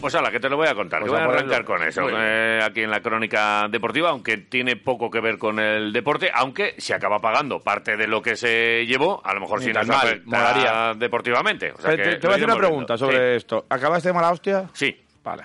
[0.00, 1.00] Pues ala, que te lo voy a contar.
[1.00, 2.08] Pues voy a arrancar con eso.
[2.10, 6.74] Eh, aquí en la crónica deportiva, aunque tiene poco que ver con el deporte, aunque
[6.78, 10.94] se acaba pagando parte de lo que se llevó, a lo mejor mal, afecta molaría.
[10.96, 11.72] deportivamente.
[11.72, 12.98] O sea que te, te voy a hacer una pregunta viendo.
[12.98, 13.36] sobre Sí.
[13.36, 13.66] esto.
[13.68, 14.64] ¿Acabaste de mala hostia?
[14.72, 14.96] Sí.
[15.22, 15.42] Vale,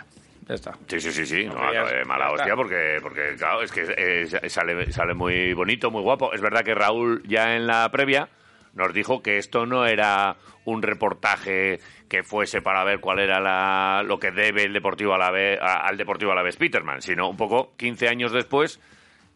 [0.47, 0.71] ya está.
[0.87, 1.43] Sí, sí, sí, sí.
[1.45, 5.53] No, ya está, mala ya hostia porque, porque claro, es que eh, sale, sale muy
[5.53, 6.31] bonito, muy guapo.
[6.33, 8.29] Es verdad que Raúl ya en la previa
[8.73, 14.03] nos dijo que esto no era un reportaje que fuese para ver cuál era la,
[14.05, 18.31] lo que debe el Deportivo Alavés, al Deportivo Alavés Peterman, sino un poco 15 años
[18.31, 18.79] después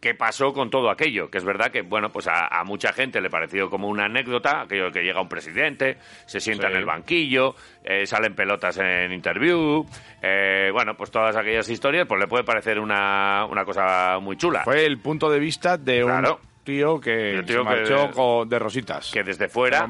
[0.01, 3.19] qué pasó con todo aquello, que es verdad que, bueno, pues a, a mucha gente
[3.19, 6.71] le pareció como una anécdota, aquello de que llega un presidente, se sienta Sí.
[6.73, 7.53] en el banquillo,
[7.83, 9.85] eh, salen pelotas en interview,
[10.21, 14.63] eh, bueno, pues todas aquellas historias, pues le puede parecer una, una cosa muy chula.
[14.63, 16.39] Fue el punto de vista de Claro.
[16.41, 19.11] un tío que tío se marchó que- de rositas.
[19.11, 19.87] que desde fuera,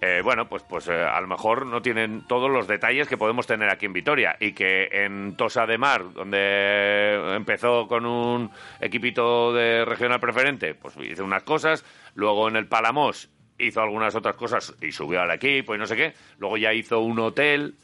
[0.00, 3.46] eh, bueno, pues, pues eh, a lo mejor no tienen todos los detalles que podemos
[3.46, 9.52] tener aquí en Vitoria y que en Tosa de Mar, donde empezó con un equipito
[9.52, 14.74] de regional preferente, pues hizo unas cosas, luego en el Palamos hizo algunas otras cosas
[14.80, 17.74] y subió al equipo y no sé qué, luego ya hizo un hotel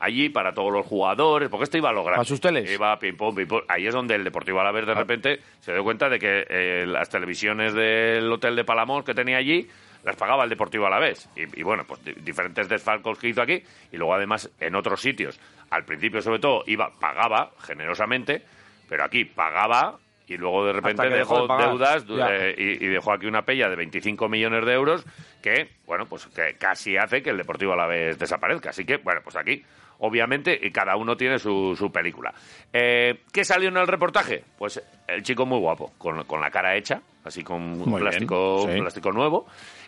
[0.00, 2.16] allí para todos los jugadores, porque esto iba a lograr.
[2.16, 2.70] ¿Para sus teles?
[2.70, 3.60] Iba pum, pim pum.
[3.68, 7.08] Ahí es donde el Deportivo Alavés de repente se dio cuenta de que eh, las
[7.10, 9.68] televisiones del hotel de Palamós que tenía allí
[10.02, 11.28] las pagaba el Deportivo Alavés.
[11.36, 13.62] Y, y bueno, pues di- diferentes desfalcos que hizo aquí
[13.92, 15.38] y luego además en otros sitios.
[15.68, 18.42] Al principio sobre todo iba, pagaba generosamente,
[18.88, 21.68] pero aquí pagaba y luego de repente dejó dejó de pagar.
[21.70, 25.04] deudas eh, y, y dejó aquí una pella de 25 millones de euros
[25.42, 28.70] que, bueno, pues que casi hace que el Deportivo Alavés desaparezca.
[28.70, 29.62] Así que, bueno, pues aquí,
[30.00, 32.32] obviamente, y cada uno tiene su, su película.
[32.72, 34.44] Eh, ¿Qué salió en el reportaje?
[34.58, 38.66] Pues el chico muy guapo, con, con la cara hecha, así con un bien, plástico,
[38.66, 38.80] sí.
[38.80, 39.46] plástico nuevo.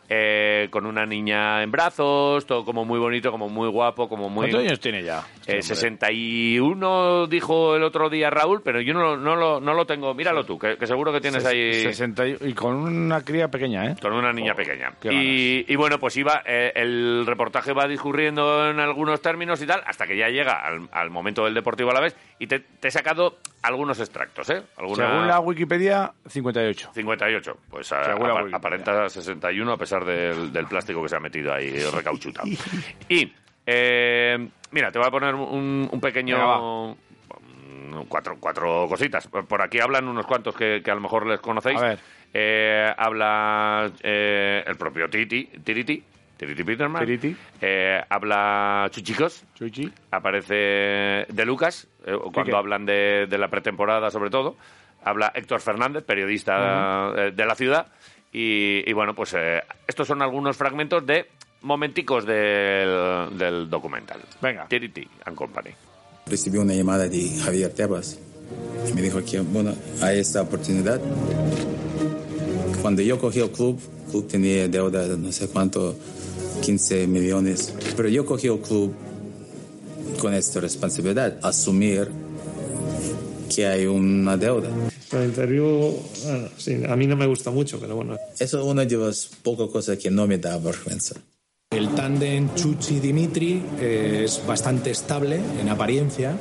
[0.09, 4.49] Eh, con una niña en brazos, todo como muy bonito, como muy guapo, como muy...
[4.51, 5.19] ¿Cuántos años tiene ya?
[5.47, 5.77] Eh, este hombre?
[5.77, 10.15] 61 dijo el otro día Raúl, pero yo no, lo- no, lo, no lo tengo.
[10.15, 13.87] Míralo tú, que, que seguro que tienes ahí 60 y, y con una cría pequeña,
[13.87, 13.97] ¿eh?
[14.01, 14.93] con una niña Oh, pequeña.
[15.11, 19.83] Y, y bueno, pues iba, eh, el reportaje va discurriendo en algunos términos y tal,
[19.87, 22.17] hasta que ya llega al, al momento del Deportivo a la vez.
[22.39, 24.63] Y te, te he sacado algunos extractos, ¿eh?
[24.77, 26.91] Alguna- Según la Wikipedia, 58.
[26.93, 27.57] 58.
[27.71, 28.57] Pues a- Wikipedia.
[28.57, 32.49] aparenta 61 a pesar del, del plástico que se ha metido ahí recauchutado.
[33.09, 33.33] y,
[33.67, 36.95] eh, mira, te voy a poner un, un pequeño...
[36.95, 39.29] Mm, Cuatro, cuatro cositas.
[39.29, 41.79] Por aquí hablan unos cuantos que, que a lo mejor les conocéis.
[41.79, 41.99] A ver.
[42.33, 46.03] Eh, habla eh, el propio Titi, Tiriti,
[46.35, 47.05] Tiriti Peterman.
[47.05, 47.37] Tiriti.
[47.61, 49.93] Eh, habla Chuchicos Chuchi.
[50.11, 51.87] aparece De Lucas,
[52.33, 54.57] cuando hablan de, de la pretemporada sobre todo.
[55.05, 57.89] Habla Héctor Fernández, periodista de la ciudad.
[58.33, 61.27] Y, y bueno, pues eh, estos son algunos fragmentos de
[61.63, 64.21] momenticos del, del documental.
[64.41, 64.67] Venga.
[64.69, 65.71] Tiriti and Company.
[66.27, 68.19] Recibí una llamada de Javier Tebas
[68.89, 71.01] y me dijo que, bueno, hay esta oportunidad.
[72.81, 75.97] Cuando yo cogí el club, el club tenía deuda de no sé cuánto,
[76.63, 77.75] 15 millones.
[77.97, 78.95] Pero yo cogí el club
[80.21, 82.09] con esta responsabilidad, asumir
[83.55, 84.69] que hay una deuda.
[85.13, 88.17] La interview, bueno, sí, a mí no me gusta mucho, pero bueno.
[88.39, 91.17] Eso es una de las pocas cosas que no me da vergüenza.
[91.71, 96.37] El tándem Chuchi-Dimitri eh, es bastante estable en apariencia.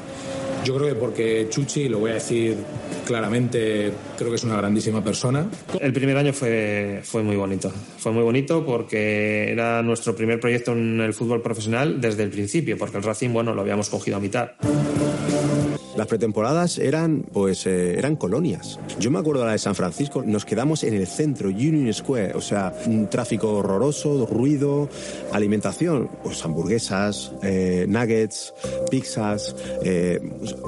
[0.63, 2.57] Yo creo que porque Chuchi, lo voy a decir
[3.05, 5.49] claramente, creo que es una grandísima persona.
[5.79, 7.71] El primer año fue, fue muy bonito.
[7.97, 12.77] Fue muy bonito porque era nuestro primer proyecto en el fútbol profesional desde el principio,
[12.77, 14.51] porque el Racing, bueno, lo habíamos cogido a mitad.
[15.95, 18.79] Las pretemporadas eran, pues, eh, eran colonias.
[18.99, 22.33] Yo me acuerdo de la de San Francisco, nos quedamos en el centro, Union Square,
[22.33, 24.87] o sea, un tráfico horroroso, ruido,
[25.33, 28.53] alimentación, pues hamburguesas, eh, nuggets,
[28.91, 30.19] pizzas, eh,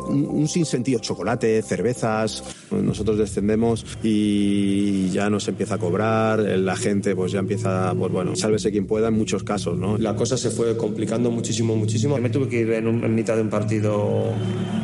[0.10, 2.44] un, un sinsentido, chocolate, cervezas.
[2.72, 8.36] Nosotros descendemos y ya nos empieza a cobrar, la gente pues ya empieza, pues bueno,
[8.36, 10.00] sálvese quien pueda en muchos casos, ¿no?
[10.00, 12.18] La cosa se fue complicando muchísimo, muchísimo.
[12.18, 14.32] Me tuve que ir en, un- en mitad de un partido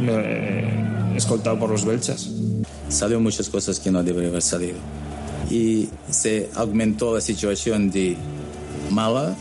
[0.07, 2.29] eh, escoltado por los belchas.
[2.89, 4.77] Salió muchas cosas que no debería haber salido.
[5.49, 8.15] y se aumentó la situación de
[8.91, 9.35] mala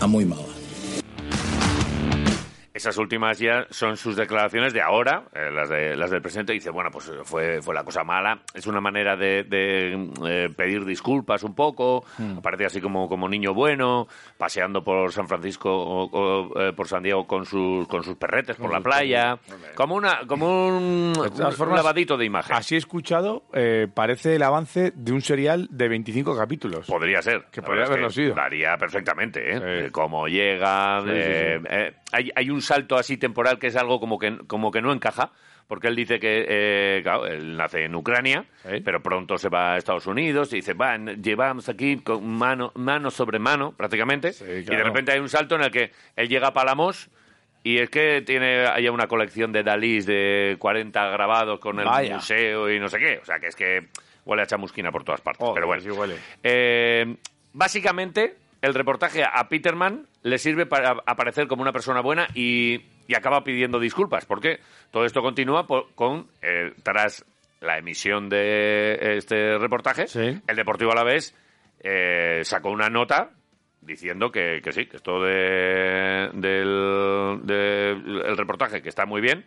[0.00, 0.42] a muy mala.
[2.82, 6.52] Esas últimas ya son sus declaraciones de ahora, eh, las, de, las del presidente.
[6.52, 8.40] Dice, bueno, pues fue, fue la cosa mala.
[8.52, 12.04] Es una manera de, de, eh, pedir disculpas un poco.
[12.18, 12.38] Hmm.
[12.38, 17.04] Aparece así como, como niño bueno, paseando por San Francisco o, o, eh, por San
[17.04, 19.38] Diego con sus, con sus perretes por la playa.
[19.76, 21.12] Como, una, como un,
[21.72, 22.56] lavadito de imagen.
[22.56, 23.44] Así escuchado,
[23.94, 26.88] parece el avance de un serial de 25 capítulos.
[26.88, 27.44] Podría ser.
[27.52, 28.34] Que podría haberlo sido.
[28.34, 29.90] Daría perfectamente, ¿eh?
[29.92, 31.00] Cómo llega.
[31.02, 34.80] Sí, sí, hay, hay un salto así temporal que es algo como que, como que
[34.80, 35.32] no encaja.
[35.68, 38.44] Porque él dice que, eh, claro, él nace en Ucrania,
[38.84, 43.10] pero pronto se va a Estados Unidos y dice, va, llevamos aquí con mano, mano
[43.10, 44.32] sobre mano, prácticamente.
[44.40, 47.08] Y de repente hay un salto en el que él llega a Palamos
[47.64, 52.16] y es que tiene ahí una colección de Dalís de 40 grabados con el Vaya.
[52.16, 53.18] museo y no sé qué.
[53.22, 53.86] O sea, que es que
[54.24, 55.48] huele a chamusquina por todas partes.
[55.54, 55.80] Pero bueno.
[55.80, 56.16] sí huele.
[56.42, 57.16] Eh,
[57.52, 63.14] básicamente, el reportaje a Peterman le sirve para aparecer como una persona buena y, y
[63.14, 64.24] acaba pidiendo disculpas.
[64.24, 64.60] Porque
[64.90, 67.24] todo esto continúa por- con, eh, tras
[67.60, 70.06] la emisión de este reportaje,
[70.46, 71.36] el Deportivo Alavés
[71.80, 73.30] eh, sacó una nota
[73.80, 79.44] diciendo que, que sí, que esto de, del, del- el reportaje que está muy bien,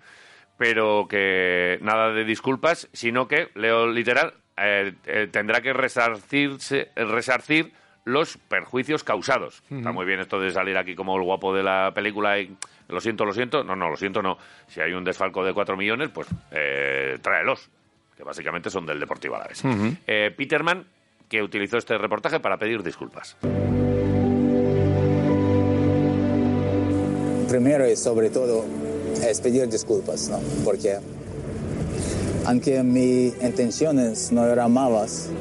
[0.57, 7.71] pero que nada de disculpas, sino que, leo literal, eh, eh, tendrá que resarcirse, resarcir
[8.05, 9.63] los perjuicios causados.
[9.69, 12.55] Está muy bien esto de salir aquí como el guapo de la película y
[12.87, 13.63] lo siento, lo siento.
[13.63, 14.37] No, no, lo siento, no.
[14.67, 17.69] Si hay un desfalco de 4 millones, pues eh, tráelos,
[18.15, 19.63] que básicamente son del Deportivo Alavés.
[19.65, 19.95] Ujú.
[20.05, 20.85] Eh, Peterman,
[21.27, 23.35] que utilizó este reportaje para pedir disculpas.
[27.49, 28.65] Primero y sobre todo
[29.27, 30.39] es pedir disculpas, ¿no?
[30.63, 30.97] Porque
[32.45, 35.31] aunque mis intenciones no eran malas,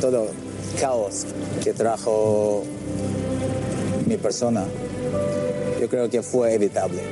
[0.00, 0.30] todo
[0.80, 1.26] caos
[1.62, 2.62] que trajo
[4.06, 4.64] mi persona,
[5.80, 7.02] yo creo que fue evitable.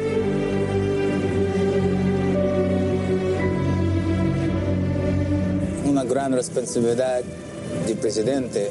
[5.84, 7.22] Una gran responsabilidad
[7.86, 8.70] del presidente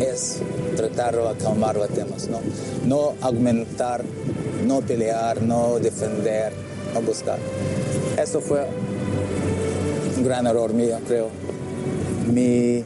[0.00, 0.38] es
[0.76, 2.40] tratar de calmar los temas, ¿no?
[2.86, 4.04] No aumentar,
[4.66, 6.52] no pelear, no defender,
[6.94, 7.38] no buscar.
[8.20, 8.66] Eso fue
[10.16, 11.28] un gran error mío, creo.
[12.32, 12.84] Mi,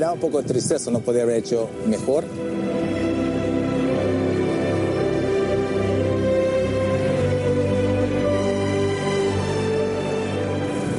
[0.00, 2.24] da un poco de tristeza no poder haber hecho mejor.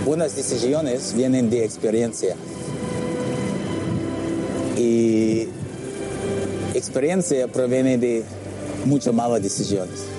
[0.06, 2.36] Buenas decisiones vienen de experiencia.
[4.78, 5.48] Y
[6.76, 8.24] experiencia proviene de
[8.86, 10.11] muchas malas decisiones.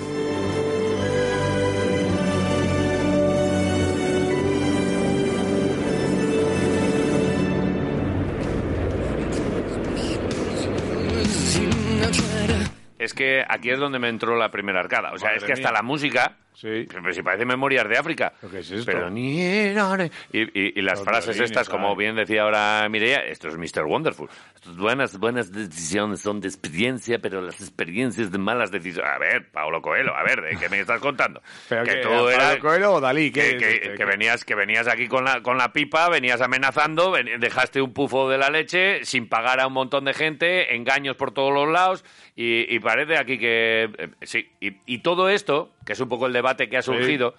[12.99, 15.11] Es que aquí es donde me entró la primera arcada.
[15.13, 15.77] O sea, Madre es que hasta mía.
[15.77, 16.37] la música.
[16.61, 18.33] Pero si parece Memorias de África.
[18.51, 18.91] ¿Qué es esto?
[18.91, 22.87] Pero ni era- Y, y- y las Los frases violines, estas, como bien decía ahora
[22.89, 23.83] Mireia, esto es Mr.
[23.85, 24.29] Wonderful.
[24.77, 29.11] Buenas, buenas decisiones son de experiencia, pero las experiencias de malas decisiones.
[29.11, 31.41] A ver, Paulo Coelho, a ver, ¿de qué me estás contando?
[31.69, 33.31] ¿Pero que tú Pablo eras- Coelho o Dalí?
[33.31, 37.11] ¿Qué que, que- que venías que venías aquí con la con la pipa venías amenazando
[37.11, 41.15] ven- dejaste un pufo de la leche sin pagar a un montón de gente engaños
[41.17, 42.05] por todos los lados
[42.35, 46.27] y, y parece aquí que eh, sí y, y todo esto que es un poco
[46.27, 47.35] el debate que ha surgido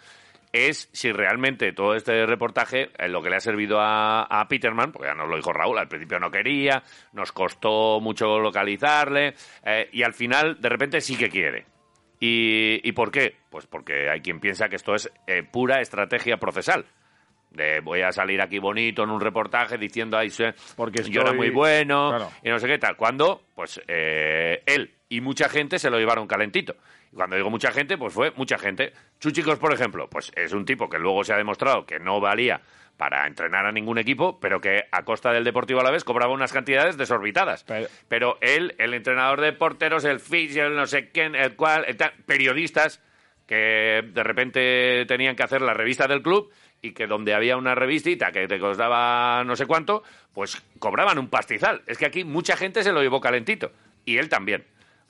[0.53, 4.93] es si realmente todo este reportaje eh, lo que le ha servido a, a Peterman,
[4.93, 6.81] porque ya nos lo dijo Raúl, al principio no quería,
[7.13, 9.35] nos costó mucho localizarle,
[9.65, 11.67] eh, y al final de repente sí que quiere.
[12.21, 13.35] ¿Y, y por qué?
[13.51, 16.85] Pues porque hay quien piensa que esto es eh, pura estrategia procesal.
[17.51, 20.29] De voy a salir aquí bonito en un reportaje diciendo, ay,
[20.77, 22.31] porque yo era estoy- muy bueno Claro.
[22.43, 22.97] y no sé qué tal.
[22.97, 26.75] Cuando, pues, eh, él y mucha gente se lo llevaron calentito.
[27.13, 28.93] Y cuando digo mucha gente, pues fue mucha gente.
[29.21, 32.61] Chuchicos, por ejemplo, pues es un tipo que luego se ha demostrado que no valía
[32.97, 36.33] para entrenar a ningún equipo, pero que a costa del Deportivo a la vez cobraba
[36.33, 37.65] unas cantidades desorbitadas.
[38.09, 41.97] Pero, él, el entrenador de porteros, el fisio, el no sé quién, el cual, el
[41.97, 43.01] tal, periodistas
[43.47, 46.51] que de repente tenían que hacer la revista del club
[46.83, 50.03] y que donde había una revistita que te costaba no sé cuánto,
[50.33, 51.83] pues cobraban un pastizal.
[51.87, 53.71] Es que aquí mucha gente se lo llevó calentito.
[54.05, 54.65] Y él también.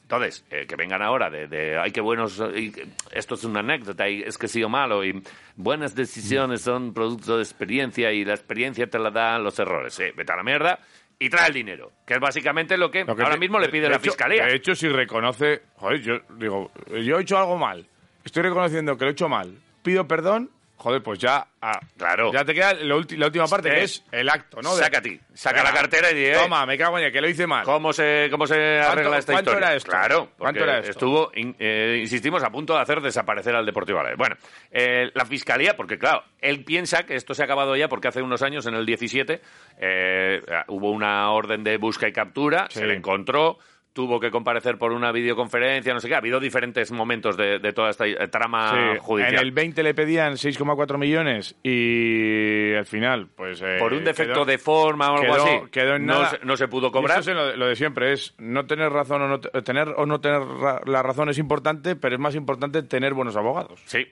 [0.04, 2.70] Entonces, eh, que vengan ahora de, de, ay, qué buenos, y
[3.10, 5.22] esto es una anécdota, y es que he sido malo, y
[5.56, 9.98] buenas decisiones son producto de experiencia, y la experiencia te la dan los errores.
[10.00, 10.78] Eh, vete a la mierda
[11.18, 13.66] y trae el dinero, que es básicamente lo que, Lo que ahora te- mismo le
[13.66, 14.44] de- pide de la hecho- fiscalía.
[14.44, 16.70] De hecho, si reconoce, joder, yo digo,
[17.02, 17.86] yo he hecho algo mal,
[18.24, 22.32] estoy reconociendo que lo he hecho mal, pido perdón joder, pues ya, ah, Claro.
[22.32, 24.74] ya te queda la, la última parte, Eh, que es el acto, ¿no?
[24.76, 27.04] De- Saca a ti, saca Venga, la cartera y di, eh, Toma, me cago en
[27.04, 27.64] ella, que lo hice mal.
[27.64, 29.68] ¿Cómo se, cómo se arregla esta cuánto historia?
[29.68, 29.90] era esto?
[29.90, 30.90] Claro, ¿Cuánto era esto?
[30.90, 34.18] estuvo, in- eh, insistimos, a punto de hacer desaparecer al Deportivo Alavés.
[34.18, 34.36] Bueno,
[34.70, 38.20] eh, la Fiscalía, porque claro, él piensa que esto se ha acabado ya porque hace
[38.20, 39.40] unos años, en el 17,
[39.78, 42.80] eh, hubo una orden de busca y captura, Sí.
[42.80, 43.58] se le encontró,
[43.94, 46.14] tuvo que comparecer por una videoconferencia, no sé qué.
[46.14, 49.34] Ha habido diferentes momentos de, de toda esta eh, trama Sí, judicial.
[49.34, 53.62] En el 20 le pedían 6,4 millones y al final, pues...
[53.62, 56.38] eh, por un defecto quedó- de forma o algo quedó- así, quedó en nada.
[56.42, 57.20] no se pudo cobrar.
[57.20, 60.06] es lo, de- lo de siempre, es no tener razón o no te- tener o
[60.06, 63.80] no tener ra- la razón es importante, pero es más importante tener buenos abogados.
[63.86, 64.06] Sí,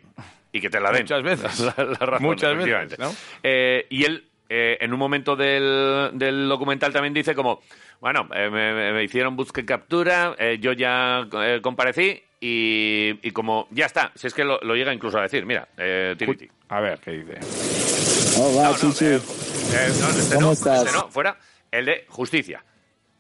[0.53, 1.03] y que te la den.
[1.03, 1.61] Muchas veces.
[1.77, 2.99] La, la razón, Muchas veces.
[3.43, 7.63] Eh, y él, eh, en un momento del, del documental también dice como,
[8.03, 13.15] bueno, eh, me, me- me hicieron busca y captura, eh, yo ya eh, comparecí y,
[13.23, 16.17] y como, ya está, si es que lo, lo llega incluso a decir, mira, eh,
[16.19, 16.49] Tiriti.
[16.69, 17.39] A ver, ¿qué dice?
[18.41, 19.05] Hola, No, no, Chichi.
[19.05, 20.85] eh, eh, no, este ¿Cómo no, estás?
[20.87, 21.39] este no, fuera,
[21.71, 22.65] el de justicia.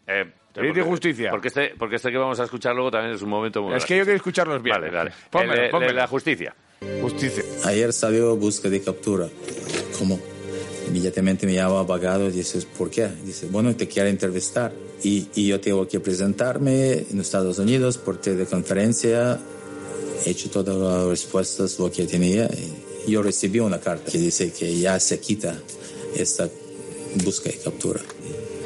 [0.06, 1.30] Eh, Tiriti porque- Justicia.
[1.30, 3.86] Porque este, porque este que vamos a escuchar luego también es un momento muy Es
[3.86, 4.74] que yo quiero escusarlos bien.
[4.74, 5.12] Vale, vale.
[5.30, 5.92] Pónmelo, El de- de pónmelo.
[5.92, 6.54] la justicia.
[7.00, 7.44] Justicia.
[7.66, 9.28] Ayer salió busca de captura.
[9.98, 10.18] ¿Cómo?
[10.88, 13.08] Inmediatamente me llama abogado y dices, ¿por qué?
[13.24, 14.72] Dice, bueno, te quiero entrevistar.
[15.02, 19.38] Y, y yo tengo que presentarme en Estados Unidos por teleconferencia.
[20.24, 22.48] He hecho todas las respuestas, lo que tenía.
[23.06, 25.58] Y yo recibí una carta que dice que ya se quita
[26.16, 26.48] esta
[27.24, 28.00] busca y captura.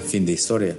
[0.09, 0.77] Fin de historia.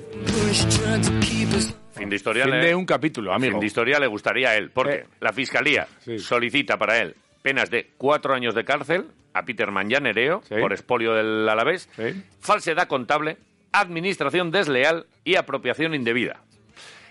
[1.95, 2.43] Fin de historia.
[2.45, 3.53] Fin le- de un capítulo, amigo.
[3.53, 5.05] Fin de historia le gustaría a él, porque Eh.
[5.21, 6.19] la Fiscalía Sí.
[6.19, 9.05] solicita para él penas de cuatro años de cárcel
[9.37, 10.55] a Peter Manjanereo Sí.
[10.59, 12.23] por expolio del Alavés, Sí.
[12.39, 13.37] falsedad contable,
[13.71, 16.41] administración desleal y apropiación indebida.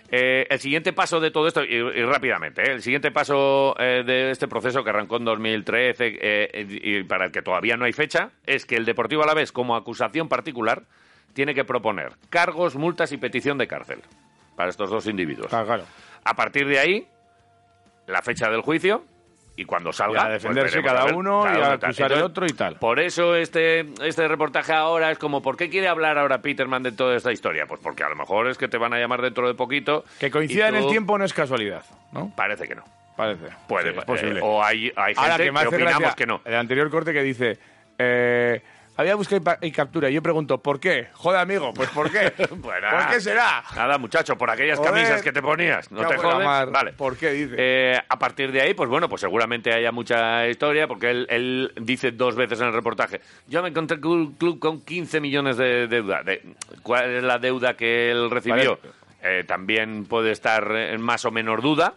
[0.08, 2.72] Eh, el siguiente paso de todo esto, y, y rápidamente, ¿eh?
[2.74, 7.24] el siguiente paso eh, de este proceso que arrancó en 2013 eh, y, y para
[7.26, 10.84] el que todavía no hay fecha, es que el Deportivo Alavés, como acusación particular,
[11.32, 13.98] tiene que proponer cargos, multas y petición de cárcel
[14.54, 15.52] para estos dos individuos.
[15.52, 15.84] Ah, claro.
[16.24, 17.08] A partir de ahí,
[18.06, 19.04] la fecha del juicio
[19.56, 20.22] y cuando salga.
[20.22, 22.76] Y a defenderse pues cada a ver, uno y a acusar al otro y tal.
[22.76, 26.92] Por eso este, este reportaje ahora es como, ¿por qué quiere hablar ahora Peterman de
[26.92, 27.66] toda esta historia?
[27.66, 30.04] Pues porque a lo mejor es que te van a llamar dentro de poquito.
[30.20, 31.82] Que coincida en el tiempo no es casualidad,
[32.12, 32.30] ¿no?
[32.36, 32.84] Parece que no.
[33.16, 33.46] Parece.
[33.66, 34.40] Puede, Sí, es posible.
[34.40, 36.42] eh, o hay, hay gente Ahora que, que me hace opinamos gracia que no.
[36.44, 37.58] el anterior corte que dice
[37.98, 38.62] eh,
[38.96, 40.08] había busca y, pa- y captura.
[40.10, 41.08] Yo pregunto, ¿por qué?
[41.12, 42.32] Joder, amigo, pues ¿por qué?
[42.36, 43.62] Pues ¿Por qué será?
[43.74, 44.92] Nada, muchacho, por aquellas Joder.
[44.92, 45.90] camisas que te ponías.
[45.90, 46.70] No Me te mar.
[46.70, 46.92] Vale.
[46.92, 47.54] ¿Por qué dice?
[47.58, 51.72] Eh, a partir de ahí, pues bueno, pues seguramente haya mucha historia, porque él, él
[51.80, 55.56] dice dos veces en el reportaje, yo me encontré con un club con 15 millones
[55.56, 56.22] de deuda.
[56.22, 56.42] De,
[56.82, 58.78] ¿Cuál es la deuda que él recibió?
[59.22, 61.94] Eh, también puede estar en más o menor duda.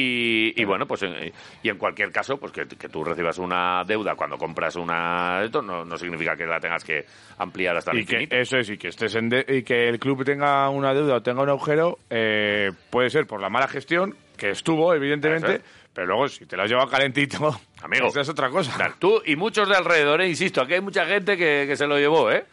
[0.00, 3.82] Y, y bueno, pues en, y en cualquier caso, pues que, que tú recibas una
[3.84, 7.04] deuda cuando compras una esto no, no significa que la tengas que
[7.38, 8.36] ampliar hasta el y que infinito.
[8.36, 11.20] eso es y que estés en de- y que el club tenga una deuda o
[11.22, 15.62] tenga un agujero eh, puede ser por la mala gestión que estuvo evidentemente
[15.92, 18.06] pero luego si te lo has llevado calentito Amigo.
[18.06, 21.36] esa es otra cosa Tú y muchos de alrededor, eh, insisto, aquí hay mucha gente
[21.36, 22.44] que, que se lo llevó, ¿eh?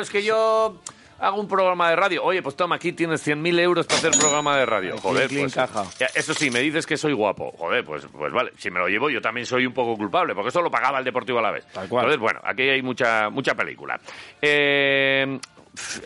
[0.00, 0.80] Es que yo
[1.18, 2.24] hago un programa de radio.
[2.24, 4.98] Oye, pues toma, aquí tienes 100.000 euros para hacer programa de radio.
[4.98, 5.54] Joder, clink, pues...
[5.54, 5.84] caja.
[5.98, 7.52] ya, Eso sí, me dices que soy guapo.
[7.58, 8.52] Joder, pues, pues vale.
[8.56, 11.04] Si me lo llevo, yo también soy un poco culpable, porque eso lo pagaba el
[11.04, 11.66] Deportivo a la vez.
[11.72, 12.04] Tal cual.
[12.04, 14.00] Entonces, bueno, aquí hay mucha, mucha película.
[14.40, 15.38] Eh,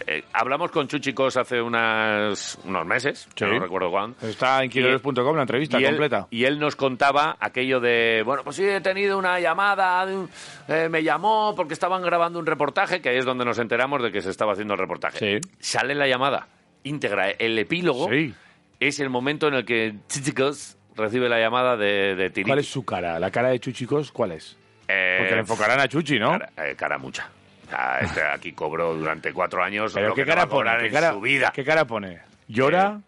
[0.07, 3.45] eh, hablamos con Chuchicos hace unas, unos meses, Sí.
[3.45, 4.17] no recuerdo cuándo.
[4.27, 8.43] está en quiroles.com la entrevista Y él, completa y él nos contaba aquello de, bueno,
[8.45, 10.29] pues sí, he tenido una llamada, un-
[10.69, 14.11] eh, me llamó porque estaban grabando un reportaje, que ahí es donde nos enteramos de
[14.13, 15.41] que se estaba haciendo el reportaje.
[15.41, 15.49] Sí.
[15.59, 16.49] Sale la llamada
[16.85, 18.35] íntegra, el epílogo Sí.
[18.81, 22.49] es el momento en el que Chichicos recibe la llamada de, de Tiriti.
[22.51, 23.19] ¿cuál es su cara?
[23.21, 24.57] ¿la cara de Chuchicos cuál es?
[24.89, 26.31] Eh, porque le enfocarán a Chuchi ¿no?
[26.31, 27.29] Cara, cara mucha.
[27.69, 30.47] O sea, este aquí cobró durante cuatro años pero lo ¿qué que no va cara
[30.47, 30.71] a pone?
[30.81, 31.53] ¿Qué en cara, su vida.
[31.55, 32.19] ¿qué cara pone?
[32.49, 33.01] ¿llora?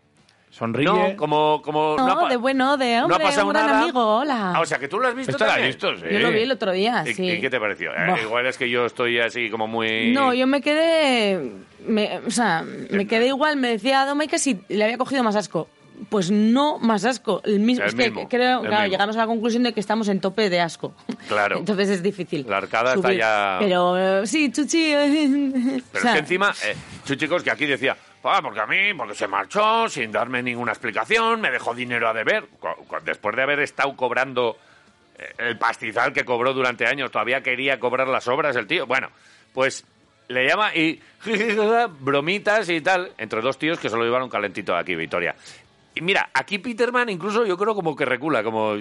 [0.50, 0.84] ¿sonríe?
[0.84, 1.62] No, como...
[1.62, 3.82] como No, ha de bueno, de no ha hombre, pasado un gran nada.
[3.82, 4.52] amigo, hola.
[4.56, 5.74] Ah, o sea, que tú lo has visto Esto lo has también.
[5.74, 6.04] visto, sí.
[6.12, 7.30] Yo lo vi el otro día, ¿Y, sí.
[7.30, 7.92] y qué te pareció?
[7.94, 10.10] Eh, igual es que yo estoy así como muy...
[10.12, 11.52] No, yo me quedé.
[11.86, 13.56] me- o sea, me quedé igual.
[13.56, 15.68] Me decía Doma que si le había cogido más asco.
[16.08, 17.42] Pues no más asco.
[17.44, 17.84] El mismo.
[17.84, 18.86] El es que creo, claro, mismo.
[18.86, 20.94] llegamos a la conclusión de que estamos en tope de asco.
[21.28, 21.58] Claro.
[21.58, 22.46] Entonces es difícil.
[22.48, 24.92] La arcada está ya- Pero eh, sí, Chuchi.
[24.92, 28.66] eh, Pero o sea, es que encima, eh, Chuchicos, que aquí decía, ah, porque a
[28.66, 32.48] mí, porque se marchó sin darme ninguna explicación, me dejó dinero a deber.
[33.04, 34.56] Después de haber estado cobrando
[35.18, 38.86] eh, el pastizal que cobró durante años, todavía quería cobrar las obras el tío.
[38.86, 39.08] Bueno,
[39.52, 39.84] pues
[40.28, 41.00] le llama y
[42.00, 45.34] bromitas y tal, entre dos tíos que se lo llevaron calentito aquí, Victoria.
[46.00, 48.72] Y mira, aquí Peterman incluso yo creo como que recula, como...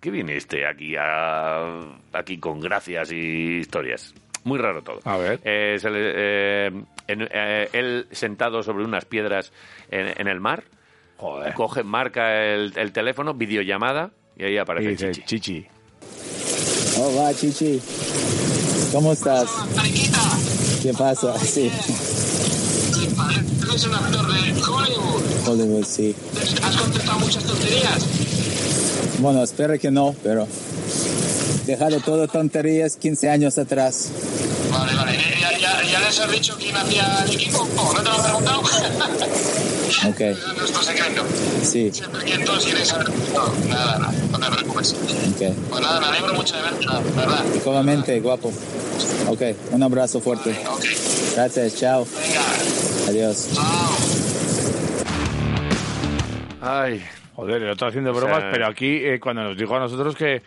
[0.00, 1.80] ¿Qué viniste aquí, a,
[2.12, 4.12] aquí con gracias y historias?
[4.44, 4.98] Muy raro todo.
[5.04, 5.40] A ver.
[5.44, 6.66] Eh, se le- eh,
[7.06, 9.52] en- eh, él sentado sobre unas piedras
[9.90, 10.64] en, en el mar.
[11.18, 11.54] Joder.
[11.54, 15.24] Coge, marca el, el teléfono, videollamada, y ahí Y aparece dice, Chichi.
[15.40, 15.66] Chichi.
[16.98, 17.80] Hola, Chichi.
[18.92, 19.48] ¿Cómo estás?
[20.82, 21.38] ¿Qué pasa?
[21.38, 21.70] Sí.
[23.68, 25.22] Eres un actor de Hollywood.
[25.48, 26.14] Hollywood, sí.
[26.62, 28.02] Has contestado muchas tonterías.
[29.18, 30.46] Bueno, espero que no, pero...
[31.66, 34.08] Dejado todo tonterías 15 años atrás.
[34.72, 35.14] Vale, vale.
[35.14, 37.58] Eh, ¿Ya, ya, ya les has dicho quién hacía el equipo?
[37.76, 38.62] ¿O no te lo han preguntado?
[40.08, 41.22] Ok, es nuestro secreto.
[41.62, 43.10] sí, Siempre que todos quieren saber.
[43.10, 44.12] No, nada, nada.
[44.32, 44.92] No te preocupes.
[44.94, 45.54] ok.
[45.68, 47.44] Pues nada, me alegro mucho de verte, la verdad.
[47.54, 48.50] Igualmente, guapo.
[49.28, 50.50] Ok, un abrazo fuerte.
[50.68, 50.84] Ok.
[51.36, 52.06] Gracias, chao.
[52.06, 52.40] Venga.
[53.08, 53.48] Adiós.
[56.60, 57.02] Ay,
[57.34, 60.14] Joder, el otro haciendo O bromas, sea- pero aquí eh, cuando nos dijo a nosotros
[60.14, 60.42] que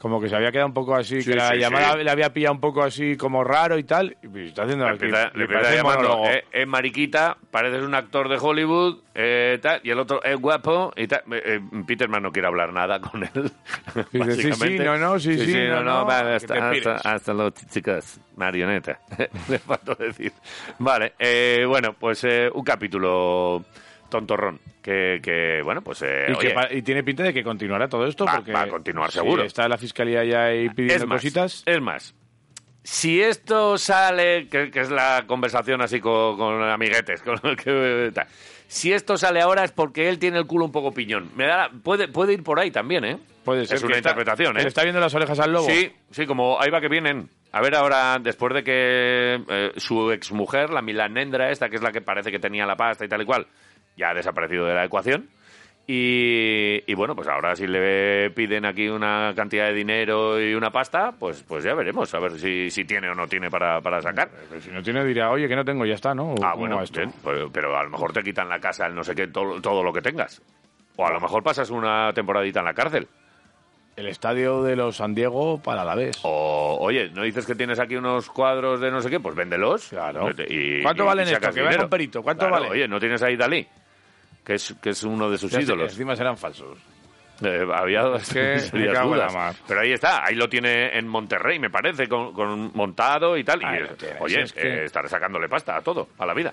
[0.00, 2.04] como que se había quedado un poco así, Sí, que la sí, llamada sí.
[2.04, 4.92] le había pillado un poco así como raro y tal, y pues está haciendo le
[4.92, 6.26] empieza, le parece llamando, monólogo.
[6.30, 10.90] eh, es mariquita, pareces un actor de Hollywood, eh, tal, y el otro es guapo,
[10.96, 11.20] y tal.
[11.32, 13.30] Eh, eh, Peterman no quiere hablar nada con él.
[13.92, 14.84] Sí, sí, básicamente.
[14.84, 18.98] no, no, sí, sí, no, no, va, que hasta, luego, chicas, marioneta.
[19.48, 20.32] Le faltó decir.
[20.78, 23.64] Vale, eh, bueno, pues eh, un capítulo
[24.10, 26.02] tontorrón, que, que bueno, pues...
[26.02, 29.10] eh, y, oye, tiene pinta de que continuará todo esto Va- porque va a continuar,
[29.10, 29.42] si seguro.
[29.44, 31.62] está la fiscalía ya ahí pidiendo es más, cositas.
[31.64, 32.14] Es más,
[32.82, 38.10] si esto sale, que, que es la conversación así con, con amiguetes, con el que,
[38.14, 38.26] tal.
[38.66, 41.30] si esto sale ahora es porque él tiene el culo un poco piñón.
[41.36, 43.18] Me da la- puede, puede ir por ahí también, ¿eh?
[43.44, 44.62] Puede ser Es una está- interpretación, que ¿eh?
[44.64, 45.66] le está viendo las orejas al lobo.
[45.66, 47.28] Sí, sí, como ahí va que vienen.
[47.52, 51.90] A ver ahora, después de que eh, su exmujer, la milanendra esta, que es la
[51.90, 53.46] que parece que tenía la pasta y tal y cual,
[54.00, 55.28] ya ha desaparecido de la ecuación.
[55.86, 60.70] Y, y bueno, pues ahora si le piden aquí una cantidad de dinero y una
[60.70, 64.00] pasta, pues, pues ya veremos, a ver si, si tiene o no tiene para, para
[64.00, 64.30] sacar.
[64.48, 66.32] Pero si no tiene dirá, oye, que no tengo, ya está, ¿no?
[66.34, 67.00] ¿O Ah, bueno, esto?
[67.00, 69.60] bien, pero, pero a lo mejor te quitan la casa, el no sé qué, todo,
[69.60, 70.40] todo lo que tengas.
[70.96, 73.08] O a lo mejor pasas una temporadita en la cárcel.
[73.96, 76.20] El estadio de los San Diego para la vez.
[76.22, 79.18] O, oye, ¿no dices que tienes aquí unos cuadros de no sé qué?
[79.18, 79.88] Pues véndelos.
[79.88, 80.30] Claro.
[80.48, 81.52] Y, ¿Cuánto y- valen y estos?
[81.54, 82.22] Que venga un perito.
[82.22, 82.70] ¿Cuánto Claro, vale?
[82.70, 83.66] Oye, ¿no tienes ahí Dalí?
[84.50, 85.92] Que es, que es uno de sus Ya sé, ídolos.
[85.92, 86.76] Encima serán falsos.
[87.40, 89.32] Eh, había Es que serias dudas.
[89.68, 93.62] Pero ahí está, ahí lo tiene en Monterrey, me parece, con, con montado y tal.
[93.62, 96.52] Y, tienes, oye, es que- eh, estaré sacándole pasta a todo, a la vida.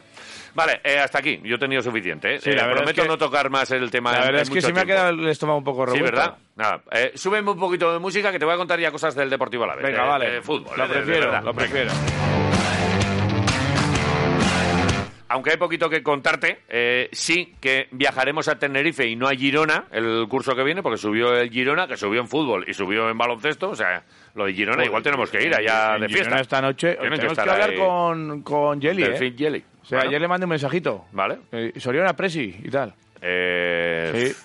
[0.54, 1.42] Vale, eh, hasta aquí.
[1.44, 2.40] Yo he tenido suficiente.
[2.40, 4.12] Sí, la prometo es que- no tocar más el tema.
[4.12, 6.18] La verdad en es que se me ha quedado el estómago un poco Sí, revuelto.
[6.18, 6.38] ¿verdad?
[6.56, 6.82] Nada,
[7.16, 9.68] súbeme un poquito de música que te voy a contar ya cosas del Deportivo a
[9.70, 9.86] la vez.
[9.86, 10.40] Venga, vale.
[10.44, 10.78] fútbol.
[10.78, 11.92] Lo prefiero, lo prefiero.
[15.30, 19.86] Aunque hay poquito que contarte, eh, sí que viajaremos a Tenerife y no a Girona
[19.92, 23.18] el curso que viene, porque subió el Girona, que subió en fútbol y subió en
[23.18, 23.70] baloncesto.
[23.72, 24.04] O sea,
[24.36, 26.40] lo de Girona igual tenemos que ir allá En de Girona fiesta.
[26.42, 26.94] esta noche.
[26.96, 27.76] Tenemos que, estar hablar ahí.
[27.78, 29.34] con, con Jelly, ¿eh?
[29.38, 29.64] Jelly.
[29.82, 31.06] O sea, Bueno, ayer le mandé un mensajito.
[31.12, 31.40] Vale.
[31.52, 32.94] Eh, Soriana Presi y tal.
[33.22, 34.44] Eh, Sí.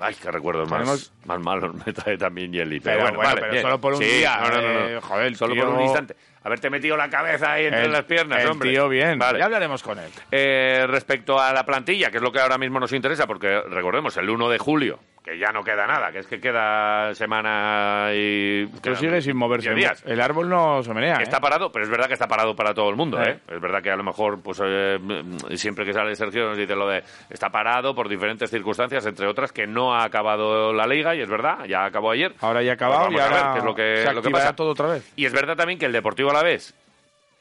[0.00, 2.80] Ay, qué recuerdos más, Tenemos- más malos me trae también Jelly.
[2.80, 4.88] Pero, Pero bueno, bueno, vale, pero solo por un Sí, día, No, no, no.
[4.88, 6.16] eh, joder, solo tío- por un instante.
[6.44, 8.70] Haberte metido la cabeza ahí entre El- las piernas, el hombre.
[8.70, 9.18] tío bien.
[9.18, 9.38] Vale.
[9.38, 10.10] Ya hablaremos con él.
[10.30, 14.16] Eh, respecto a la plantilla, que es lo que ahora mismo nos interesa, porque recordemos,
[14.18, 18.66] el 1 de julio, que ya no queda nada, que es que queda semana y...
[18.66, 19.70] Pero quedan sigue sin moverse.
[19.70, 20.04] 10 días.
[20.06, 21.14] El árbol no se menea.
[21.16, 21.24] Que ¿eh?
[21.24, 23.30] está parado, pero es verdad que está parado para todo el mundo, Eh.
[23.30, 23.54] ¿eh?
[23.54, 26.76] Es verdad que a lo mejor, pues eh, mm, siempre que sale Sergio nos dice
[26.76, 31.14] lo de está parado por diferentes circunstancias, entre otras que no ha acabado la liga,
[31.14, 32.34] y es verdad, ya acabó ayer.
[32.42, 34.22] Ahora ya ha acabado Pues y vamos a ahora ver es lo que, se lo
[34.22, 34.54] que pasa.
[34.54, 35.10] todo otra vez.
[35.16, 36.74] Y es verdad también que el Deportivo Alavés,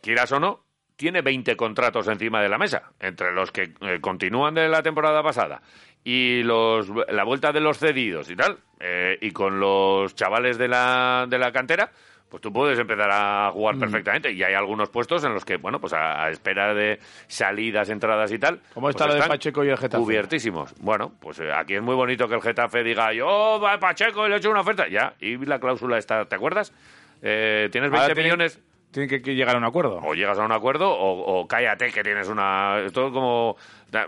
[0.01, 0.61] quieras o no,
[0.95, 5.21] tiene 20 contratos encima de la mesa, entre los que eh, continúan de la temporada
[5.23, 5.61] pasada
[6.03, 10.67] y los la vuelta de los cedidos y tal, eh, y con los chavales de
[10.67, 11.89] la, de la cantera,
[12.29, 13.53] pues tú puedes empezar a Mm.
[13.53, 14.31] jugar perfectamente.
[14.31, 18.31] Y hay algunos puestos en los que, bueno, pues a, a espera de salidas, entradas
[18.31, 18.59] y tal.
[18.73, 20.03] ¿Cómo está pues lo de Pacheco y el Getafe?
[20.03, 20.73] Cubiertísimos.
[20.79, 24.29] Bueno, pues eh, aquí es muy bonito que el Getafe diga, yo, va Pacheco, y
[24.29, 24.87] le he hecho una oferta.
[24.87, 26.73] Ya, y la cláusula está, ¿te acuerdas?
[27.21, 28.59] Eh, tienes 20 Ahora tiene- millones
[28.93, 29.99] Tienen que, llegar a un acuerdo.
[30.03, 32.79] o llegas a un acuerdo o, o cállate que tienes una...
[32.85, 33.57] Es como...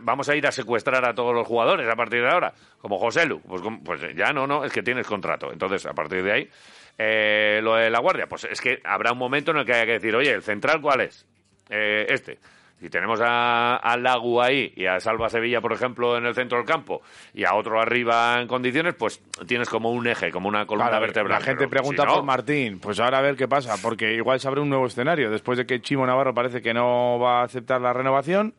[0.01, 2.53] Vamos a ir a secuestrar a todos los jugadores a partir de ahora.
[2.79, 3.41] Como José Lu.
[3.41, 5.51] Pues, pues ya no, no, es que tienes contrato.
[5.51, 6.49] Entonces, a partir de ahí...
[6.97, 9.85] eh, lo de la guardia, pues es que habrá un momento en el que haya
[9.85, 11.25] que decir, oye, ¿el central cuál es?
[11.69, 12.37] Eh, este.
[12.79, 16.57] Si tenemos a, a Lagu ahí y a Salva Sevilla, por ejemplo, en el centro
[16.57, 17.01] del campo
[17.33, 21.05] y a otro arriba en condiciones, pues tienes como un eje, como una columna Claro,
[21.05, 21.39] vertebral.
[21.39, 22.79] la gente pregunta si no- por Martín.
[22.79, 25.31] Pues ahora a ver qué pasa, porque igual se abre un nuevo escenario.
[25.31, 28.53] Después de que Chimo Navarro parece que no va a aceptar la renovación,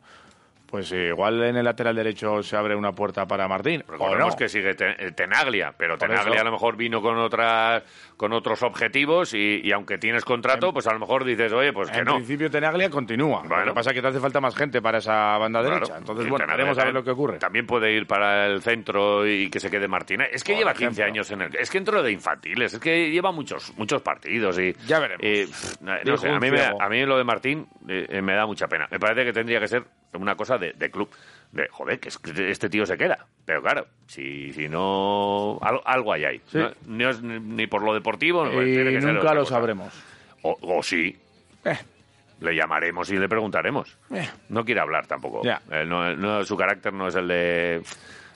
[0.66, 3.82] pues eh, igual en el lateral derecho se abre una puerta para Martín.
[3.88, 4.36] Recordemos no.
[4.36, 6.40] que sigue eh, Tenaglia, pero Por Tenaglia eso.
[6.40, 7.82] a lo mejor vino con otras
[8.16, 11.90] con otros objetivos y, y aunque tienes contrato, pues a lo mejor dices, oye, pues
[11.90, 12.14] que en no.
[12.16, 13.42] principio Tenaglia continúa.
[13.44, 15.74] Lo que pasa es que te hace falta más gente para esa banda Claro.
[15.76, 15.98] derecha.
[15.98, 17.38] Entonces, Y bueno, veremos a ver lo que ocurre.
[17.38, 20.28] También puede ir para el centro y que se quede Martínez.
[20.32, 21.04] Es que Por lleva 15 ejemplo.
[21.04, 21.56] años en el...
[21.56, 24.72] Es que entró de infantiles, es que lleva muchos muchos partidos y...
[24.86, 25.78] Ya veremos.
[25.80, 26.82] no, no sé, a mí, me, ciego.
[26.82, 28.88] a mí lo de Martín eh, eh, me da mucha pena.
[28.90, 29.84] Me parece que tendría que ser
[30.16, 31.08] una cosa de, de club.
[31.52, 33.26] De, joder, que es que este tío se queda.
[33.44, 35.58] Pero claro, si, si no...
[35.62, 36.40] Algo, algo hay ahí.
[36.50, 36.58] Sí.
[36.86, 38.46] No, ni, ni por lo deportivo...
[38.62, 39.54] y tiene que ser nunca lo cosa.
[39.54, 39.94] sabremos.
[40.42, 41.16] O, o sí.
[41.64, 41.78] Eh.
[42.40, 43.96] Le llamaremos y le preguntaremos.
[44.12, 44.28] Eh.
[44.50, 45.42] No quiere hablar tampoco.
[45.42, 45.62] Ya.
[45.70, 47.82] Él no- no- su carácter no es el de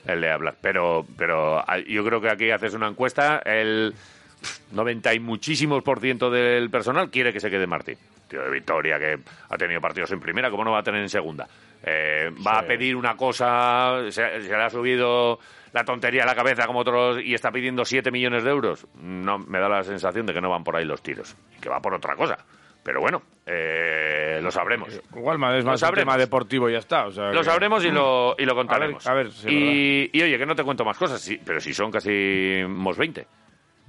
[0.07, 0.55] el de hablar.
[0.62, 3.93] Pero, pero ah, yo creo que aquí haces una encuesta, el
[4.73, 7.99] 90 y muchísimos por ciento del personal quiere que se quede Martín.
[8.31, 11.09] Tío de Victoria, que ha tenido partidos en primera, ¿cómo no va a tener en
[11.09, 11.49] segunda?
[11.83, 15.40] Eh, va a pedir una cosa, se, se le ha subido
[15.73, 18.87] la tontería a la cabeza como otros y está pidiendo 7 millones de euros.
[18.95, 21.81] No, me da la sensación de que no van por ahí los tiros, que va
[21.81, 22.38] por otra cosa.
[22.83, 25.01] Pero bueno, eh, lo sabremos.
[25.14, 27.07] Igual más- es más un tema deportivo y ya está.
[27.07, 29.07] o sea Lo que- sabremos y lo, y lo contaremos.
[29.07, 31.38] A ver, a ver, sí, y, y oye, que no te cuento más cosas, sí,
[31.45, 33.27] pero si son casi mos 20.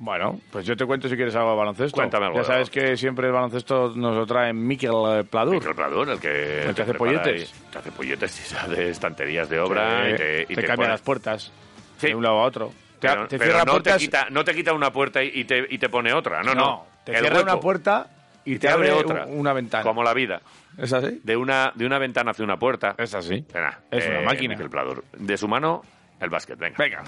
[0.04, 1.96] Bueno, pues yo te cuento si quieres algo de baloncesto.
[1.96, 5.54] Cuéntame algo Ya sabes que siempre el baloncesto nos lo trae Miquel Pladur.
[5.54, 7.54] Miquel Pladur, el que, El que hace polletes.
[7.54, 10.76] y- Te hace polletes y hace estanterías de obra y te, y te te cambia
[10.86, 11.52] pone- las puertas
[11.98, 12.08] Sí.
[12.08, 12.72] de un lado a otro.
[13.00, 13.94] Te, Pero, te pero cierra no, puertas.
[13.94, 16.42] te quita, no te quita una puerta y te, y te pone otra.
[16.42, 16.86] No, no.
[17.06, 18.08] te El cierra hueco, una puerta
[18.44, 19.26] y, te, abre otra.
[19.28, 19.84] una ventana.
[19.84, 20.42] Como la vida.
[20.80, 21.20] ¿Es así?
[21.24, 22.96] De una, de una ventana hacia una puerta.
[22.98, 23.46] Es así.
[23.92, 24.56] Es una eh, máquina.
[24.56, 25.04] Miquel Pladur.
[25.16, 25.84] De su mano,
[26.20, 26.58] el básquet.
[26.58, 26.76] Venga.
[26.80, 27.04] Venga.